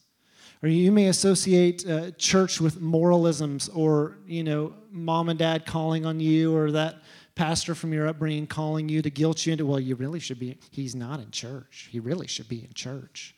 Or 0.63 0.69
you 0.69 0.91
may 0.91 1.07
associate 1.07 1.89
uh, 1.89 2.11
church 2.13 2.61
with 2.61 2.81
moralisms 2.81 3.69
or, 3.69 4.19
you 4.27 4.43
know, 4.43 4.75
mom 4.91 5.29
and 5.29 5.39
dad 5.39 5.67
calling 5.67 6.07
on 6.07 6.19
you 6.19 6.57
or 6.57 6.73
that 6.73 7.03
pastor 7.35 7.75
from 7.75 7.93
your 7.93 8.09
upbringing 8.09 8.47
calling 8.47 8.89
you 8.89 9.03
to 9.03 9.11
guilt 9.11 9.45
you 9.47 9.53
into, 9.53 9.67
well, 9.67 9.79
you 9.79 9.95
really 9.95 10.19
should 10.19 10.39
be, 10.39 10.57
he's 10.71 10.95
not 10.95 11.21
in 11.21 11.31
church. 11.31 11.89
He 11.93 12.01
really 12.01 12.27
should 12.27 12.49
be 12.49 12.65
in 12.65 12.73
church. 12.73 13.35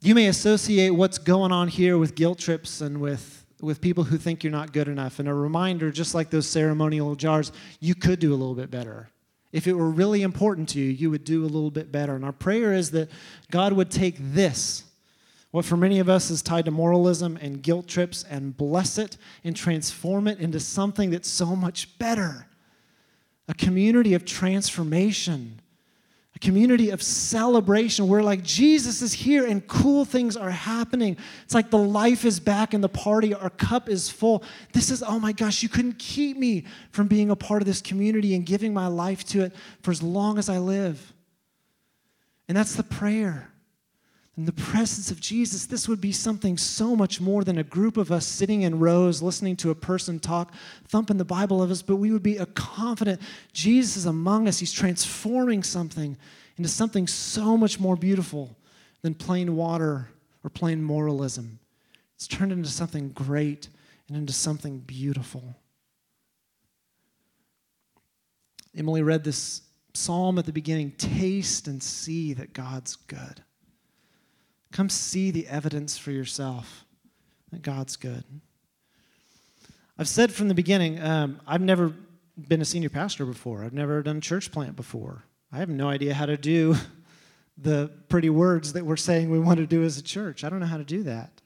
You 0.00 0.14
may 0.14 0.26
associate 0.26 0.90
what's 0.90 1.18
going 1.18 1.52
on 1.52 1.68
here 1.68 1.98
with 1.98 2.14
guilt 2.14 2.38
trips 2.38 2.80
and 2.80 3.00
with, 3.00 3.41
with 3.62 3.80
people 3.80 4.04
who 4.04 4.18
think 4.18 4.44
you're 4.44 4.50
not 4.50 4.72
good 4.72 4.88
enough. 4.88 5.18
And 5.18 5.28
a 5.28 5.34
reminder, 5.34 5.90
just 5.90 6.14
like 6.14 6.28
those 6.30 6.46
ceremonial 6.46 7.14
jars, 7.14 7.52
you 7.80 7.94
could 7.94 8.18
do 8.18 8.34
a 8.34 8.36
little 8.36 8.54
bit 8.54 8.70
better. 8.70 9.08
If 9.52 9.66
it 9.66 9.74
were 9.74 9.90
really 9.90 10.22
important 10.22 10.68
to 10.70 10.80
you, 10.80 10.90
you 10.90 11.10
would 11.10 11.24
do 11.24 11.44
a 11.44 11.46
little 11.46 11.70
bit 11.70 11.92
better. 11.92 12.14
And 12.14 12.24
our 12.24 12.32
prayer 12.32 12.72
is 12.72 12.90
that 12.90 13.10
God 13.50 13.72
would 13.72 13.90
take 13.90 14.16
this, 14.18 14.84
what 15.52 15.64
for 15.64 15.76
many 15.76 15.98
of 15.98 16.08
us 16.08 16.30
is 16.30 16.42
tied 16.42 16.64
to 16.64 16.70
moralism 16.70 17.38
and 17.40 17.62
guilt 17.62 17.86
trips, 17.86 18.24
and 18.28 18.56
bless 18.56 18.98
it 18.98 19.16
and 19.44 19.54
transform 19.54 20.26
it 20.26 20.38
into 20.40 20.58
something 20.58 21.10
that's 21.10 21.28
so 21.28 21.54
much 21.54 21.98
better 21.98 22.46
a 23.48 23.54
community 23.54 24.14
of 24.14 24.24
transformation, 24.24 25.60
community 26.42 26.90
of 26.90 27.00
celebration 27.00 28.08
where, 28.08 28.22
like, 28.22 28.42
Jesus 28.42 29.00
is 29.00 29.12
here 29.12 29.46
and 29.46 29.66
cool 29.68 30.04
things 30.04 30.36
are 30.36 30.50
happening. 30.50 31.16
It's 31.44 31.54
like 31.54 31.70
the 31.70 31.78
life 31.78 32.24
is 32.24 32.40
back 32.40 32.74
in 32.74 32.80
the 32.80 32.88
party, 32.88 33.32
our 33.32 33.48
cup 33.48 33.88
is 33.88 34.10
full. 34.10 34.42
This 34.72 34.90
is, 34.90 35.02
oh 35.02 35.20
my 35.20 35.30
gosh, 35.30 35.62
you 35.62 35.68
couldn't 35.68 36.00
keep 36.00 36.36
me 36.36 36.64
from 36.90 37.06
being 37.06 37.30
a 37.30 37.36
part 37.36 37.62
of 37.62 37.66
this 37.66 37.80
community 37.80 38.34
and 38.34 38.44
giving 38.44 38.74
my 38.74 38.88
life 38.88 39.24
to 39.26 39.42
it 39.42 39.54
for 39.82 39.92
as 39.92 40.02
long 40.02 40.36
as 40.36 40.48
I 40.48 40.58
live. 40.58 41.14
And 42.48 42.56
that's 42.56 42.74
the 42.74 42.82
prayer 42.82 43.51
in 44.36 44.46
the 44.46 44.52
presence 44.52 45.10
of 45.10 45.20
Jesus, 45.20 45.66
this 45.66 45.86
would 45.86 46.00
be 46.00 46.12
something 46.12 46.56
so 46.56 46.96
much 46.96 47.20
more 47.20 47.44
than 47.44 47.58
a 47.58 47.62
group 47.62 47.98
of 47.98 48.10
us 48.10 48.26
sitting 48.26 48.62
in 48.62 48.78
rows 48.78 49.20
listening 49.20 49.56
to 49.56 49.70
a 49.70 49.74
person 49.74 50.18
talk, 50.18 50.54
thumping 50.88 51.18
the 51.18 51.24
Bible 51.24 51.62
of 51.62 51.70
us, 51.70 51.82
but 51.82 51.96
we 51.96 52.10
would 52.10 52.22
be 52.22 52.38
a 52.38 52.46
confident 52.46 53.20
Jesus 53.52 53.98
is 53.98 54.06
among 54.06 54.48
us. 54.48 54.58
He's 54.58 54.72
transforming 54.72 55.62
something 55.62 56.16
into 56.56 56.70
something 56.70 57.06
so 57.06 57.58
much 57.58 57.78
more 57.78 57.94
beautiful 57.94 58.56
than 59.02 59.14
plain 59.14 59.54
water 59.54 60.08
or 60.42 60.48
plain 60.48 60.82
moralism. 60.82 61.58
It's 62.14 62.26
turned 62.26 62.52
into 62.52 62.70
something 62.70 63.10
great 63.10 63.68
and 64.08 64.16
into 64.16 64.32
something 64.32 64.78
beautiful. 64.78 65.56
Emily 68.74 69.02
read 69.02 69.24
this 69.24 69.60
psalm 69.92 70.38
at 70.38 70.46
the 70.46 70.52
beginning 70.52 70.92
taste 70.92 71.68
and 71.68 71.82
see 71.82 72.32
that 72.32 72.54
God's 72.54 72.96
good. 72.96 73.42
Come 74.72 74.88
see 74.88 75.30
the 75.30 75.46
evidence 75.48 75.98
for 75.98 76.10
yourself 76.10 76.86
that 77.52 77.60
God's 77.60 77.96
good. 77.96 78.24
I've 79.98 80.08
said 80.08 80.32
from 80.32 80.48
the 80.48 80.54
beginning, 80.54 81.00
um, 81.00 81.40
I've 81.46 81.60
never 81.60 81.92
been 82.48 82.62
a 82.62 82.64
senior 82.64 82.88
pastor 82.88 83.26
before. 83.26 83.62
I've 83.62 83.74
never 83.74 84.02
done 84.02 84.22
church 84.22 84.50
plant 84.50 84.74
before. 84.74 85.24
I 85.52 85.58
have 85.58 85.68
no 85.68 85.88
idea 85.88 86.14
how 86.14 86.24
to 86.24 86.38
do 86.38 86.74
the 87.58 87.90
pretty 88.08 88.30
words 88.30 88.72
that 88.72 88.86
we're 88.86 88.96
saying 88.96 89.30
we 89.30 89.38
want 89.38 89.58
to 89.58 89.66
do 89.66 89.84
as 89.84 89.98
a 89.98 90.02
church. 90.02 90.42
I 90.42 90.48
don't 90.48 90.60
know 90.60 90.66
how 90.66 90.78
to 90.78 90.84
do 90.84 91.02
that. 91.02 91.42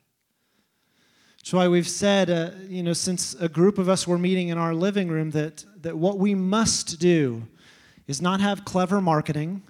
That's 1.39 1.53
why 1.53 1.67
we've 1.67 1.89
said, 1.89 2.31
uh, 2.31 2.51
you 2.69 2.85
know, 2.85 2.93
since 2.93 3.35
a 3.35 3.49
group 3.49 3.79
of 3.79 3.89
us 3.89 4.07
were 4.07 4.19
meeting 4.19 4.49
in 4.49 4.59
our 4.59 4.75
living 4.75 5.09
room, 5.09 5.33
that, 5.33 5.65
that 5.83 5.99
what 5.99 6.19
we 6.19 6.37
must 6.37 7.01
do 7.01 7.43
is 8.07 8.23
not 8.23 8.41
have 8.41 8.65
clever 8.65 9.01
marketing 9.01 9.62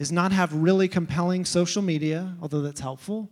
is 0.00 0.10
not 0.10 0.32
have 0.32 0.52
really 0.52 0.88
compelling 0.88 1.44
social 1.44 1.82
media, 1.82 2.34
although 2.40 2.62
that's 2.62 2.80
helpful. 2.80 3.30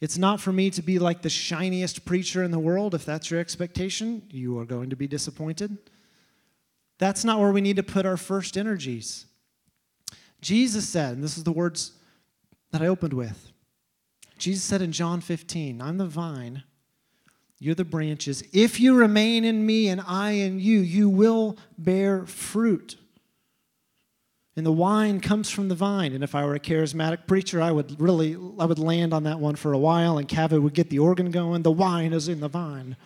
It's 0.00 0.16
not 0.16 0.40
for 0.40 0.52
me 0.52 0.70
to 0.70 0.82
be 0.82 0.98
like 0.98 1.22
the 1.22 1.28
shiniest 1.28 2.04
preacher 2.06 2.42
in 2.42 2.50
the 2.50 2.58
world. 2.58 2.94
If 2.94 3.04
that's 3.04 3.30
your 3.30 3.38
expectation, 3.38 4.22
you 4.30 4.58
are 4.58 4.64
going 4.64 4.90
to 4.90 4.96
be 4.96 5.06
disappointed. 5.06 5.76
That's 6.98 7.24
not 7.24 7.38
where 7.38 7.52
we 7.52 7.60
need 7.60 7.76
to 7.76 7.82
put 7.82 8.06
our 8.06 8.16
first 8.16 8.56
energies. 8.56 9.26
Jesus 10.40 10.88
said, 10.88 11.14
and 11.14 11.22
this 11.22 11.36
is 11.36 11.44
the 11.44 11.52
words 11.52 11.92
that 12.70 12.80
I 12.80 12.86
opened 12.86 13.12
with 13.12 13.52
Jesus 14.38 14.62
said 14.62 14.80
in 14.80 14.92
John 14.92 15.20
15, 15.20 15.82
I'm 15.82 15.98
the 15.98 16.06
vine, 16.06 16.62
you're 17.58 17.74
the 17.74 17.84
branches. 17.84 18.44
If 18.52 18.78
you 18.78 18.94
remain 18.94 19.44
in 19.44 19.66
me 19.66 19.88
and 19.88 20.00
I 20.06 20.30
in 20.30 20.60
you, 20.60 20.78
you 20.78 21.08
will 21.08 21.58
bear 21.76 22.24
fruit. 22.24 22.96
And 24.58 24.66
the 24.66 24.72
wine 24.72 25.20
comes 25.20 25.48
from 25.48 25.68
the 25.68 25.76
vine. 25.76 26.12
And 26.12 26.24
if 26.24 26.34
I 26.34 26.44
were 26.44 26.56
a 26.56 26.58
charismatic 26.58 27.28
preacher, 27.28 27.62
I 27.62 27.70
would 27.70 28.00
really 28.00 28.34
I 28.58 28.64
would 28.64 28.80
land 28.80 29.14
on 29.14 29.22
that 29.22 29.38
one 29.38 29.54
for 29.54 29.72
a 29.72 29.78
while 29.78 30.18
and 30.18 30.26
Kaveh 30.26 30.60
would 30.60 30.74
get 30.74 30.90
the 30.90 30.98
organ 30.98 31.30
going. 31.30 31.62
The 31.62 31.70
wine 31.70 32.12
is 32.12 32.26
in 32.26 32.40
the 32.40 32.48
vine. 32.48 32.96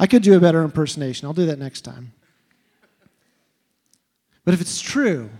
I 0.00 0.08
could 0.08 0.24
do 0.24 0.36
a 0.36 0.40
better 0.40 0.64
impersonation. 0.64 1.26
I'll 1.26 1.32
do 1.32 1.46
that 1.46 1.60
next 1.60 1.82
time. 1.82 2.12
But 4.44 4.54
if 4.54 4.60
it's 4.60 4.80
true, 4.80 5.30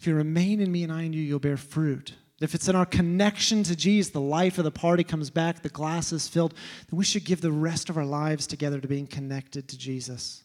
if 0.00 0.08
you 0.08 0.16
remain 0.16 0.60
in 0.60 0.72
me 0.72 0.82
and 0.82 0.92
I 0.92 1.02
in 1.02 1.12
you, 1.12 1.22
you'll 1.22 1.38
bear 1.38 1.56
fruit. 1.56 2.14
If 2.40 2.56
it's 2.56 2.66
in 2.66 2.74
our 2.74 2.84
connection 2.84 3.62
to 3.62 3.76
Jesus, 3.76 4.10
the 4.10 4.20
life 4.20 4.58
of 4.58 4.64
the 4.64 4.72
party 4.72 5.04
comes 5.04 5.30
back, 5.30 5.62
the 5.62 5.68
glass 5.68 6.10
is 6.10 6.26
filled, 6.26 6.52
then 6.90 6.98
we 6.98 7.04
should 7.04 7.24
give 7.24 7.42
the 7.42 7.52
rest 7.52 7.88
of 7.88 7.96
our 7.96 8.04
lives 8.04 8.48
together 8.48 8.80
to 8.80 8.88
being 8.88 9.06
connected 9.06 9.68
to 9.68 9.78
Jesus. 9.78 10.42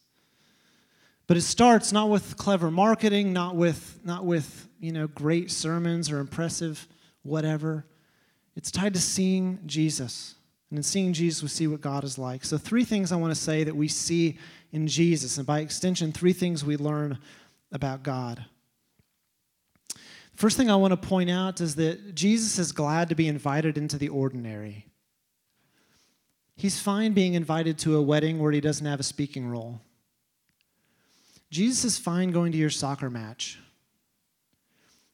But 1.32 1.38
it 1.38 1.44
starts 1.44 1.94
not 1.94 2.10
with 2.10 2.36
clever 2.36 2.70
marketing, 2.70 3.32
not 3.32 3.56
with, 3.56 4.02
not 4.04 4.26
with 4.26 4.68
you 4.82 4.92
know, 4.92 5.08
great 5.08 5.50
sermons 5.50 6.12
or 6.12 6.20
impressive 6.20 6.86
whatever. 7.24 7.86
It's 8.58 8.70
tied 8.70 8.96
to 8.96 9.00
seeing 9.00 9.60
Jesus. 9.66 10.36
And 10.70 10.80
in 10.80 10.84
seeing 10.84 11.14
Jesus, 11.14 11.42
we 11.42 11.48
see 11.48 11.68
what 11.68 11.80
God 11.80 12.04
is 12.04 12.18
like. 12.18 12.44
So, 12.44 12.58
three 12.58 12.84
things 12.84 13.14
I 13.14 13.16
want 13.16 13.34
to 13.34 13.40
say 13.40 13.64
that 13.64 13.74
we 13.74 13.88
see 13.88 14.40
in 14.74 14.88
Jesus, 14.88 15.38
and 15.38 15.48
by 15.48 15.62
extension, 15.62 16.12
three 16.12 16.34
things 16.34 16.66
we 16.66 16.76
learn 16.76 17.18
about 17.72 18.04
God. 18.04 18.44
First 20.36 20.58
thing 20.58 20.70
I 20.70 20.76
want 20.76 20.92
to 20.92 20.98
point 20.98 21.30
out 21.30 21.62
is 21.62 21.76
that 21.76 22.14
Jesus 22.14 22.60
is 22.60 22.74
glad 22.74 23.08
to 23.08 23.16
be 23.16 23.30
invited 23.30 23.78
into 23.78 23.98
the 23.98 24.10
ordinary. 24.10 24.86
He's 26.58 26.82
fine 26.82 27.14
being 27.14 27.36
invited 27.36 27.78
to 27.78 27.96
a 27.96 28.02
wedding 28.02 28.38
where 28.38 28.52
he 28.52 28.60
doesn't 28.60 28.86
have 28.86 29.00
a 29.00 29.04
speaking 29.04 29.48
role. 29.48 29.80
Jesus 31.52 31.84
is 31.84 32.00
fine 32.00 32.32
going 32.32 32.54
to 32.54 32.58
your 32.58 32.70
soccer 32.70 33.10
match. 33.10 33.60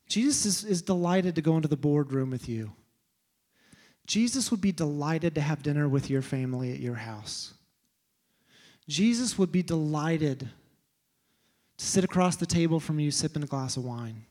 Jesus 0.08 0.46
is, 0.46 0.64
is 0.64 0.82
delighted 0.82 1.36
to 1.36 1.42
go 1.42 1.56
into 1.56 1.68
the 1.68 1.76
boardroom 1.76 2.30
with 2.30 2.48
you. 2.48 2.72
Jesus 4.06 4.52
would 4.52 4.62
be 4.62 4.72
delighted 4.72 5.36
to 5.36 5.42
have 5.42 5.64
dinner 5.64 5.90
with 5.90 6.10
your 6.10 6.22
family 6.22 6.72
at 6.72 6.80
your 6.80 6.96
house. 6.96 7.54
Jesus 8.88 9.38
would 9.38 9.52
be 9.52 9.64
delighted 9.64 10.48
to 11.78 11.86
sit 11.86 12.06
across 12.06 12.38
the 12.38 12.46
table 12.46 12.80
from 12.80 13.00
you 13.00 13.12
sipping 13.12 13.44
a 13.44 13.48
glass 13.48 13.76
of 13.76 13.84
wine. 13.84 14.24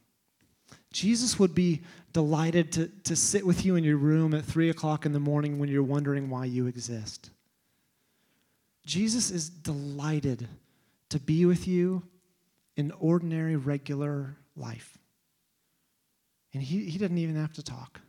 Jesus 0.92 1.38
would 1.38 1.54
be 1.54 1.82
delighted 2.14 2.72
to, 2.72 2.88
to 3.04 3.14
sit 3.14 3.44
with 3.44 3.66
you 3.66 3.76
in 3.76 3.84
your 3.84 3.98
room 3.98 4.32
at 4.32 4.44
3 4.44 4.70
o'clock 4.70 5.04
in 5.04 5.12
the 5.12 5.20
morning 5.20 5.58
when 5.58 5.68
you're 5.68 5.82
wondering 5.82 6.30
why 6.30 6.46
you 6.46 6.68
exist. 6.68 7.30
Jesus 8.86 9.30
is 9.30 9.50
delighted 9.50 10.48
to 11.10 11.20
be 11.20 11.46
with 11.46 11.68
you 11.68 12.02
in 12.76 12.92
ordinary, 12.98 13.56
regular 13.56 14.36
life. 14.56 14.98
And 16.52 16.62
he, 16.62 16.84
he 16.84 16.98
doesn't 16.98 17.18
even 17.18 17.36
have 17.36 17.52
to 17.54 17.62
talk. 17.62 18.00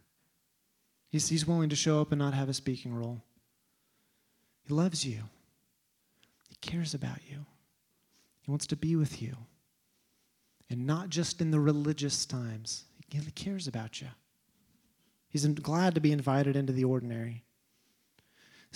He's, 1.10 1.30
he's 1.30 1.48
willing 1.48 1.70
to 1.70 1.76
show 1.76 2.02
up 2.02 2.12
and 2.12 2.20
not 2.20 2.34
have 2.34 2.50
a 2.50 2.54
speaking 2.54 2.94
role. 2.94 3.24
He 4.64 4.74
loves 4.74 5.06
you. 5.06 5.24
He 6.50 6.56
cares 6.62 6.94
about 6.94 7.20
you. 7.30 7.46
He 8.42 8.52
wants 8.52 8.68
to 8.68 8.76
be 8.76 8.96
with 8.96 9.22
you. 9.22 9.36
And 10.70 10.86
not 10.86 11.10
just 11.10 11.40
in 11.40 11.52
the 11.52 11.60
religious 11.60 12.26
times, 12.26 12.86
He 13.10 13.32
cares 13.32 13.68
about 13.68 14.02
you. 14.02 14.08
He's 15.30 15.46
glad 15.46 15.96
to 15.96 16.02
be 16.02 16.12
invited 16.12 16.56
into 16.56 16.74
the 16.74 16.84
ordinary. 16.84 17.44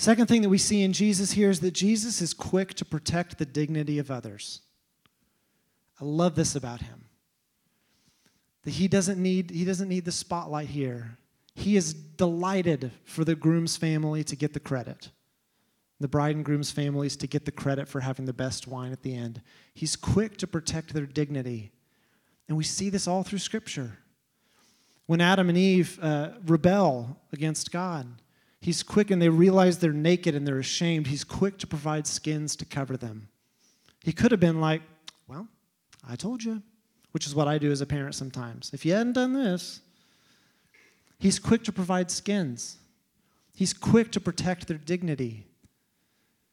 Second 0.01 0.25
thing 0.25 0.41
that 0.41 0.49
we 0.49 0.57
see 0.57 0.81
in 0.81 0.93
Jesus 0.93 1.33
here 1.33 1.51
is 1.51 1.59
that 1.59 1.75
Jesus 1.75 2.23
is 2.23 2.33
quick 2.33 2.73
to 2.73 2.83
protect 2.83 3.37
the 3.37 3.45
dignity 3.45 3.99
of 3.99 4.09
others. 4.09 4.61
I 6.01 6.05
love 6.05 6.33
this 6.33 6.55
about 6.55 6.81
him. 6.81 7.05
That 8.63 8.71
he 8.71 8.87
doesn't 8.87 9.21
need, 9.21 9.51
he 9.51 9.63
doesn't 9.63 9.87
need 9.87 10.05
the 10.05 10.11
spotlight 10.11 10.69
here. 10.69 11.19
He 11.53 11.75
is 11.75 11.93
delighted 11.93 12.91
for 13.03 13.23
the 13.23 13.35
groom's 13.35 13.77
family 13.77 14.23
to 14.23 14.35
get 14.35 14.55
the 14.55 14.59
credit, 14.59 15.11
the 15.99 16.07
bride 16.07 16.35
and 16.35 16.43
groom's 16.43 16.71
families 16.71 17.15
to 17.17 17.27
get 17.27 17.45
the 17.45 17.51
credit 17.51 17.87
for 17.87 17.99
having 17.99 18.25
the 18.25 18.33
best 18.33 18.67
wine 18.67 18.91
at 18.91 19.03
the 19.03 19.15
end. 19.15 19.43
He's 19.75 19.95
quick 19.95 20.35
to 20.37 20.47
protect 20.47 20.95
their 20.95 21.05
dignity. 21.05 21.73
And 22.47 22.57
we 22.57 22.63
see 22.63 22.89
this 22.89 23.07
all 23.07 23.21
through 23.21 23.37
Scripture. 23.37 23.99
When 25.05 25.21
Adam 25.21 25.47
and 25.47 25.59
Eve 25.59 25.99
uh, 26.01 26.29
rebel 26.47 27.19
against 27.31 27.71
God, 27.71 28.07
he's 28.61 28.83
quick 28.83 29.11
and 29.11 29.21
they 29.21 29.29
realize 29.29 29.79
they're 29.79 29.91
naked 29.91 30.35
and 30.35 30.47
they're 30.47 30.59
ashamed. 30.59 31.07
He's 31.07 31.23
quick 31.23 31.57
to 31.59 31.67
provide 31.67 32.07
skins 32.07 32.55
to 32.57 32.65
cover 32.65 32.95
them. 32.95 33.27
He 34.03 34.13
could 34.13 34.31
have 34.31 34.39
been 34.39 34.61
like, 34.61 34.81
Well, 35.27 35.47
I 36.07 36.15
told 36.15 36.43
you, 36.43 36.61
which 37.11 37.27
is 37.27 37.35
what 37.35 37.47
I 37.47 37.57
do 37.57 37.71
as 37.71 37.81
a 37.81 37.85
parent 37.85 38.15
sometimes. 38.15 38.71
If 38.73 38.85
you 38.85 38.93
hadn't 38.93 39.13
done 39.13 39.33
this, 39.33 39.81
he's 41.19 41.39
quick 41.39 41.63
to 41.65 41.71
provide 41.71 42.09
skins, 42.09 42.77
he's 43.53 43.73
quick 43.73 44.11
to 44.13 44.19
protect 44.19 44.67
their 44.67 44.77
dignity. 44.77 45.47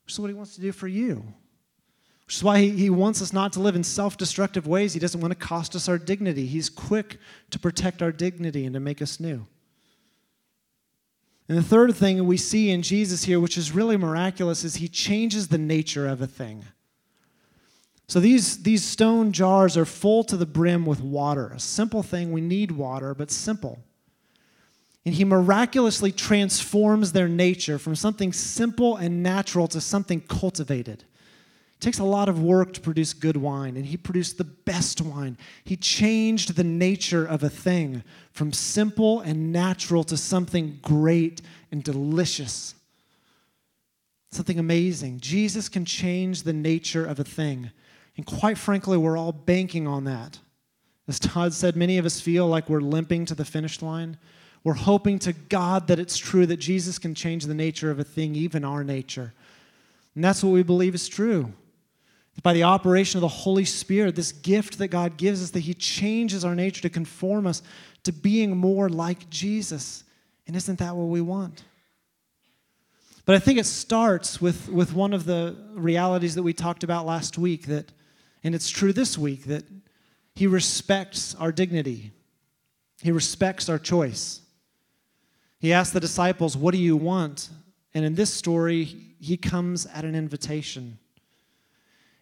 Which 0.05 0.15
is 0.15 0.21
what 0.21 0.29
he 0.29 0.35
wants 0.35 0.55
to 0.55 0.63
do 0.63 0.73
for 0.73 0.89
you. 0.89 1.23
Which 2.27 2.37
is 2.37 2.43
why 2.43 2.61
he, 2.61 2.71
he 2.71 2.89
wants 2.89 3.21
us 3.21 3.35
not 3.35 3.53
to 3.55 3.61
live 3.61 3.77
in 3.77 3.85
self 3.85 4.17
destructive 4.17 4.67
ways. 4.67 4.95
He 4.95 5.01
doesn't 5.01 5.21
want 5.21 5.33
to 5.33 5.39
cost 5.39 5.77
us 5.77 5.87
our 5.87 5.99
dignity. 5.99 6.47
He's 6.47 6.71
quick 6.71 7.19
to 7.51 7.59
protect 7.59 8.01
our 8.01 8.11
dignity 8.11 8.65
and 8.65 8.73
to 8.73 8.81
make 8.81 9.03
us 9.03 9.21
new. 9.21 9.47
And 11.49 11.57
the 11.57 11.63
third 11.63 11.95
thing 11.97 12.27
we 12.27 12.37
see 12.37 12.71
in 12.71 12.83
Jesus 12.83 13.25
here, 13.25 13.41
which 13.41 13.57
is 13.57 13.73
really 13.73 13.97
miraculous, 13.97 14.65
is 14.65 14.77
he 14.77 14.89
changes 14.89 15.49
the 15.49 15.59
nature 15.59 16.07
of 16.07 16.21
a 16.21 16.27
thing. 16.27 16.65
So 18.07 18.21
these, 18.21 18.63
these 18.63 18.85
stone 18.85 19.33
jars 19.33 19.77
are 19.77 19.85
full 19.85 20.25
to 20.25 20.37
the 20.37 20.47
brim 20.47 20.87
with 20.87 21.01
water. 21.01 21.49
A 21.55 21.61
simple 21.61 22.03
thing, 22.03 22.33
we 22.33 22.41
need 22.41 22.71
water, 22.71 23.15
but 23.15 23.31
simple. 23.31 23.79
And 25.05 25.15
he 25.15 25.25
miraculously 25.25 26.13
transforms 26.13 27.13
their 27.13 27.29
nature 27.29 27.79
from 27.79 27.95
something 27.95 28.33
simple 28.33 28.97
and 28.97 29.23
natural 29.23 29.69
to 29.69 29.81
something 29.81 30.21
cultivated. 30.23 31.05
It 31.79 31.81
takes 31.81 32.01
a 32.01 32.05
lot 32.05 32.29
of 32.29 32.43
work 32.43 32.73
to 32.73 32.81
produce 32.81 33.13
good 33.13 33.37
wine, 33.37 33.77
and 33.77 33.87
he 33.87 33.97
produced 33.97 34.37
the 34.37 34.43
best 34.43 35.01
wine. 35.01 35.39
He 35.63 35.77
changed 35.77 36.57
the 36.57 36.65
nature 36.65 37.25
of 37.25 37.45
a 37.45 37.49
thing 37.49 38.03
from 38.33 38.53
simple 38.53 39.21
and 39.21 39.53
natural 39.53 40.03
to 40.05 40.17
something 40.17 40.81
great 40.83 41.41
and 41.71 41.85
delicious. 41.85 42.75
Something 44.33 44.59
amazing. 44.59 45.21
Jesus 45.21 45.69
can 45.69 45.85
change 45.85 46.43
the 46.43 46.53
nature 46.53 47.07
of 47.07 47.21
a 47.21 47.25
thing. 47.25 47.71
And 48.17 48.27
quite 48.27 48.59
frankly, 48.59 48.99
we're 48.99 49.17
all 49.17 49.31
banking 49.31 49.87
on 49.87 50.03
that. 50.03 50.41
As 51.07 51.21
Todd 51.21 51.53
said, 51.53 51.77
many 51.77 51.97
of 51.99 52.05
us 52.05 52.21
feel 52.21 52.49
like 52.49 52.69
we're 52.69 52.81
limping 52.81 53.25
to 53.27 53.37
the 53.37 53.45
finish 53.45 53.83
line. 53.83 54.19
We're 54.65 54.75
hoping 54.75 55.21
to 55.21 55.33
God 55.33 55.87
that 55.87 56.01
it's 56.01 56.19
true 56.19 56.45
that 56.47 56.57
Jesus 56.57 56.99
can 56.99 57.15
change 57.15 57.47
the 57.47 57.55
nature 57.55 57.93
of 57.93 58.01
a 58.01 58.05
thing, 58.05 58.35
even 58.35 58.65
our 58.65 58.83
nature. 58.83 59.33
And 60.17 60.25
that's 60.25 60.43
what 60.43 60.51
we 60.51 60.65
believe 60.65 60.97
is 60.97 61.07
true. 61.07 61.53
By 62.43 62.53
the 62.53 62.63
operation 62.63 63.19
of 63.19 63.23
the 63.23 63.29
Holy 63.29 63.65
Spirit, 63.65 64.15
this 64.15 64.33
gift 64.33 64.79
that 64.79 64.89
God 64.89 65.17
gives 65.17 65.43
us, 65.43 65.51
that 65.51 65.61
He 65.61 65.75
changes 65.75 66.45
our 66.45 66.55
nature 66.55 66.83
to 66.83 66.91
conform 66.91 67.47
us 67.47 67.63
to 68.05 68.13
being 68.13 68.57
more 68.57 68.89
like 68.89 69.29
Jesus. 69.29 70.05
And 70.47 70.55
isn't 70.55 70.79
that 70.79 70.95
what 70.95 71.09
we 71.09 71.21
want? 71.21 71.65
But 73.25 73.35
I 73.35 73.41
think 73.41 73.59
it 73.59 73.67
starts 73.67 74.41
with, 74.41 74.69
with 74.69 74.95
one 74.95 75.13
of 75.13 75.25
the 75.25 75.57
realities 75.73 76.35
that 76.37 76.43
we 76.43 76.53
talked 76.53 76.85
about 76.85 77.05
last 77.05 77.37
week 77.37 77.67
that 77.67 77.93
and 78.45 78.55
it's 78.55 78.71
true 78.71 78.93
this 78.93 79.19
week 79.19 79.45
that 79.45 79.65
He 80.35 80.47
respects 80.47 81.35
our 81.35 81.53
dignity, 81.53 82.13
He 83.03 83.11
respects 83.11 83.69
our 83.69 83.79
choice. 83.79 84.41
He 85.61 85.73
asked 85.73 85.93
the 85.93 86.01
disciples, 86.01 86.57
What 86.57 86.73
do 86.73 86.79
you 86.79 86.97
want? 86.97 87.51
And 87.95 88.05
in 88.05 88.15
this 88.15 88.33
story, 88.33 88.85
He 89.21 89.37
comes 89.37 89.87
at 89.87 90.05
an 90.05 90.15
invitation. 90.15 90.99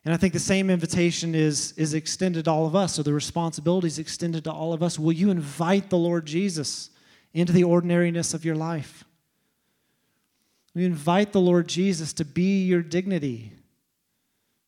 And 0.07 0.15
I 0.15 0.19
think 0.19 0.33
the 0.33 0.39
same 0.39 0.71
invitation 0.71 1.35
is, 1.35 1.73
is 1.73 1.93
extended 1.93 2.45
to 2.45 2.51
all 2.53 2.65
of 2.65 2.77
us, 2.77 2.97
or 2.97 3.03
the 3.03 3.13
responsibility 3.13 3.89
is 3.89 3.99
extended 3.99 4.45
to 4.45 4.53
all 4.53 4.73
of 4.73 4.81
us. 4.81 5.01
Will 5.01 5.13
you 5.13 5.31
invite 5.31 5.91
the 5.91 5.99
Lord 5.99 6.27
Jesus 6.27 6.91
into 7.35 7.53
the 7.53 7.65
ordinariness 7.65 8.33
of 8.33 8.45
your 8.45 8.55
life? 8.55 9.03
Will 10.73 10.83
you 10.83 10.87
invite 10.87 11.33
the 11.33 11.41
Lord 11.41 11.67
Jesus 11.67 12.13
to 12.13 12.25
be 12.25 12.63
your 12.63 12.83
dignity, 12.83 13.51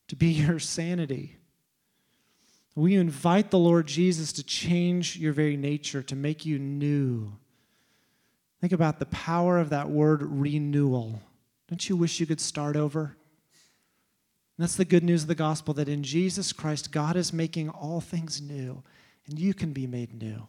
to 0.08 0.16
be 0.16 0.26
your 0.26 0.58
sanity? 0.58 1.36
Will 2.74 2.88
you 2.88 3.00
invite 3.00 3.52
the 3.52 3.60
Lord 3.60 3.86
Jesus 3.86 4.32
to 4.32 4.42
change 4.42 5.16
your 5.18 5.32
very 5.32 5.56
nature, 5.56 6.02
to 6.02 6.16
make 6.16 6.46
you 6.46 6.58
new? 6.58 7.30
Think 8.60 8.72
about 8.72 8.98
the 8.98 9.06
power 9.06 9.60
of 9.60 9.70
that 9.70 9.88
word 9.88 10.20
renewal. 10.20 11.22
Don't 11.68 11.88
you 11.88 11.94
wish 11.96 12.18
you 12.18 12.26
could 12.26 12.40
start 12.40 12.74
over? 12.74 13.14
That's 14.58 14.76
the 14.76 14.84
good 14.84 15.04
news 15.04 15.22
of 15.22 15.28
the 15.28 15.36
gospel 15.36 15.72
that 15.74 15.88
in 15.88 16.02
Jesus 16.02 16.52
Christ, 16.52 16.90
God 16.90 17.16
is 17.16 17.32
making 17.32 17.68
all 17.68 18.00
things 18.00 18.40
new, 18.40 18.82
and 19.28 19.38
you 19.38 19.54
can 19.54 19.72
be 19.72 19.86
made 19.86 20.20
new. 20.20 20.48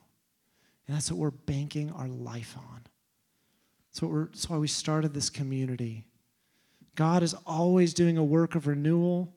And 0.87 0.95
that's 0.95 1.11
what 1.11 1.19
we're 1.19 1.31
banking 1.31 1.91
our 1.91 2.07
life 2.07 2.55
on. 2.57 2.81
That's, 3.89 4.01
what 4.01 4.11
we're, 4.11 4.25
that's 4.25 4.49
why 4.49 4.57
we 4.57 4.67
started 4.67 5.13
this 5.13 5.29
community. 5.29 6.05
God 6.95 7.21
is 7.21 7.35
always 7.45 7.93
doing 7.93 8.17
a 8.17 8.23
work 8.23 8.55
of 8.55 8.65
renewal. 8.65 9.31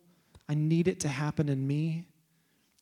I 0.49 0.55
need 0.55 0.89
it 0.89 1.01
to 1.01 1.09
happen 1.09 1.51
in 1.51 1.67
me. 1.67 2.07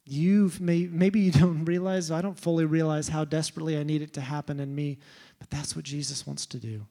You've 0.05 0.61
may, 0.61 0.87
maybe 0.87 1.21
you 1.21 1.33
don't 1.33 1.65
realize, 1.67 2.11
I 2.11 2.23
don't 2.23 2.39
fully 2.39 2.65
realize 2.65 3.09
how 3.09 3.25
desperately 3.25 3.77
I 3.77 3.83
need 3.83 4.03
it 4.03 4.13
to 4.15 4.21
happen 4.21 4.61
in 4.61 4.75
me, 4.75 4.99
but 5.41 5.51
that's 5.51 5.75
what 5.75 5.85
Jesus 5.85 6.27
wants 6.27 6.47
to 6.47 6.59
do 6.59 6.87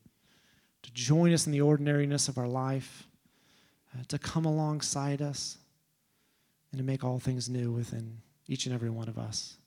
to 0.81 0.93
join 0.93 1.33
us 1.33 1.45
in 1.45 1.51
the 1.51 1.59
ordinariness 1.59 2.29
of 2.29 2.37
our 2.37 2.47
life, 2.47 3.08
Uh, 3.99 4.03
to 4.07 4.17
come 4.19 4.45
alongside 4.45 5.21
us, 5.21 5.57
and 6.71 6.79
to 6.79 6.85
make 6.85 7.03
all 7.03 7.19
things 7.19 7.49
new 7.49 7.71
within 7.71 8.21
each 8.47 8.65
and 8.65 8.73
every 8.73 8.89
one 8.89 9.09
of 9.09 9.17
us. 9.17 9.57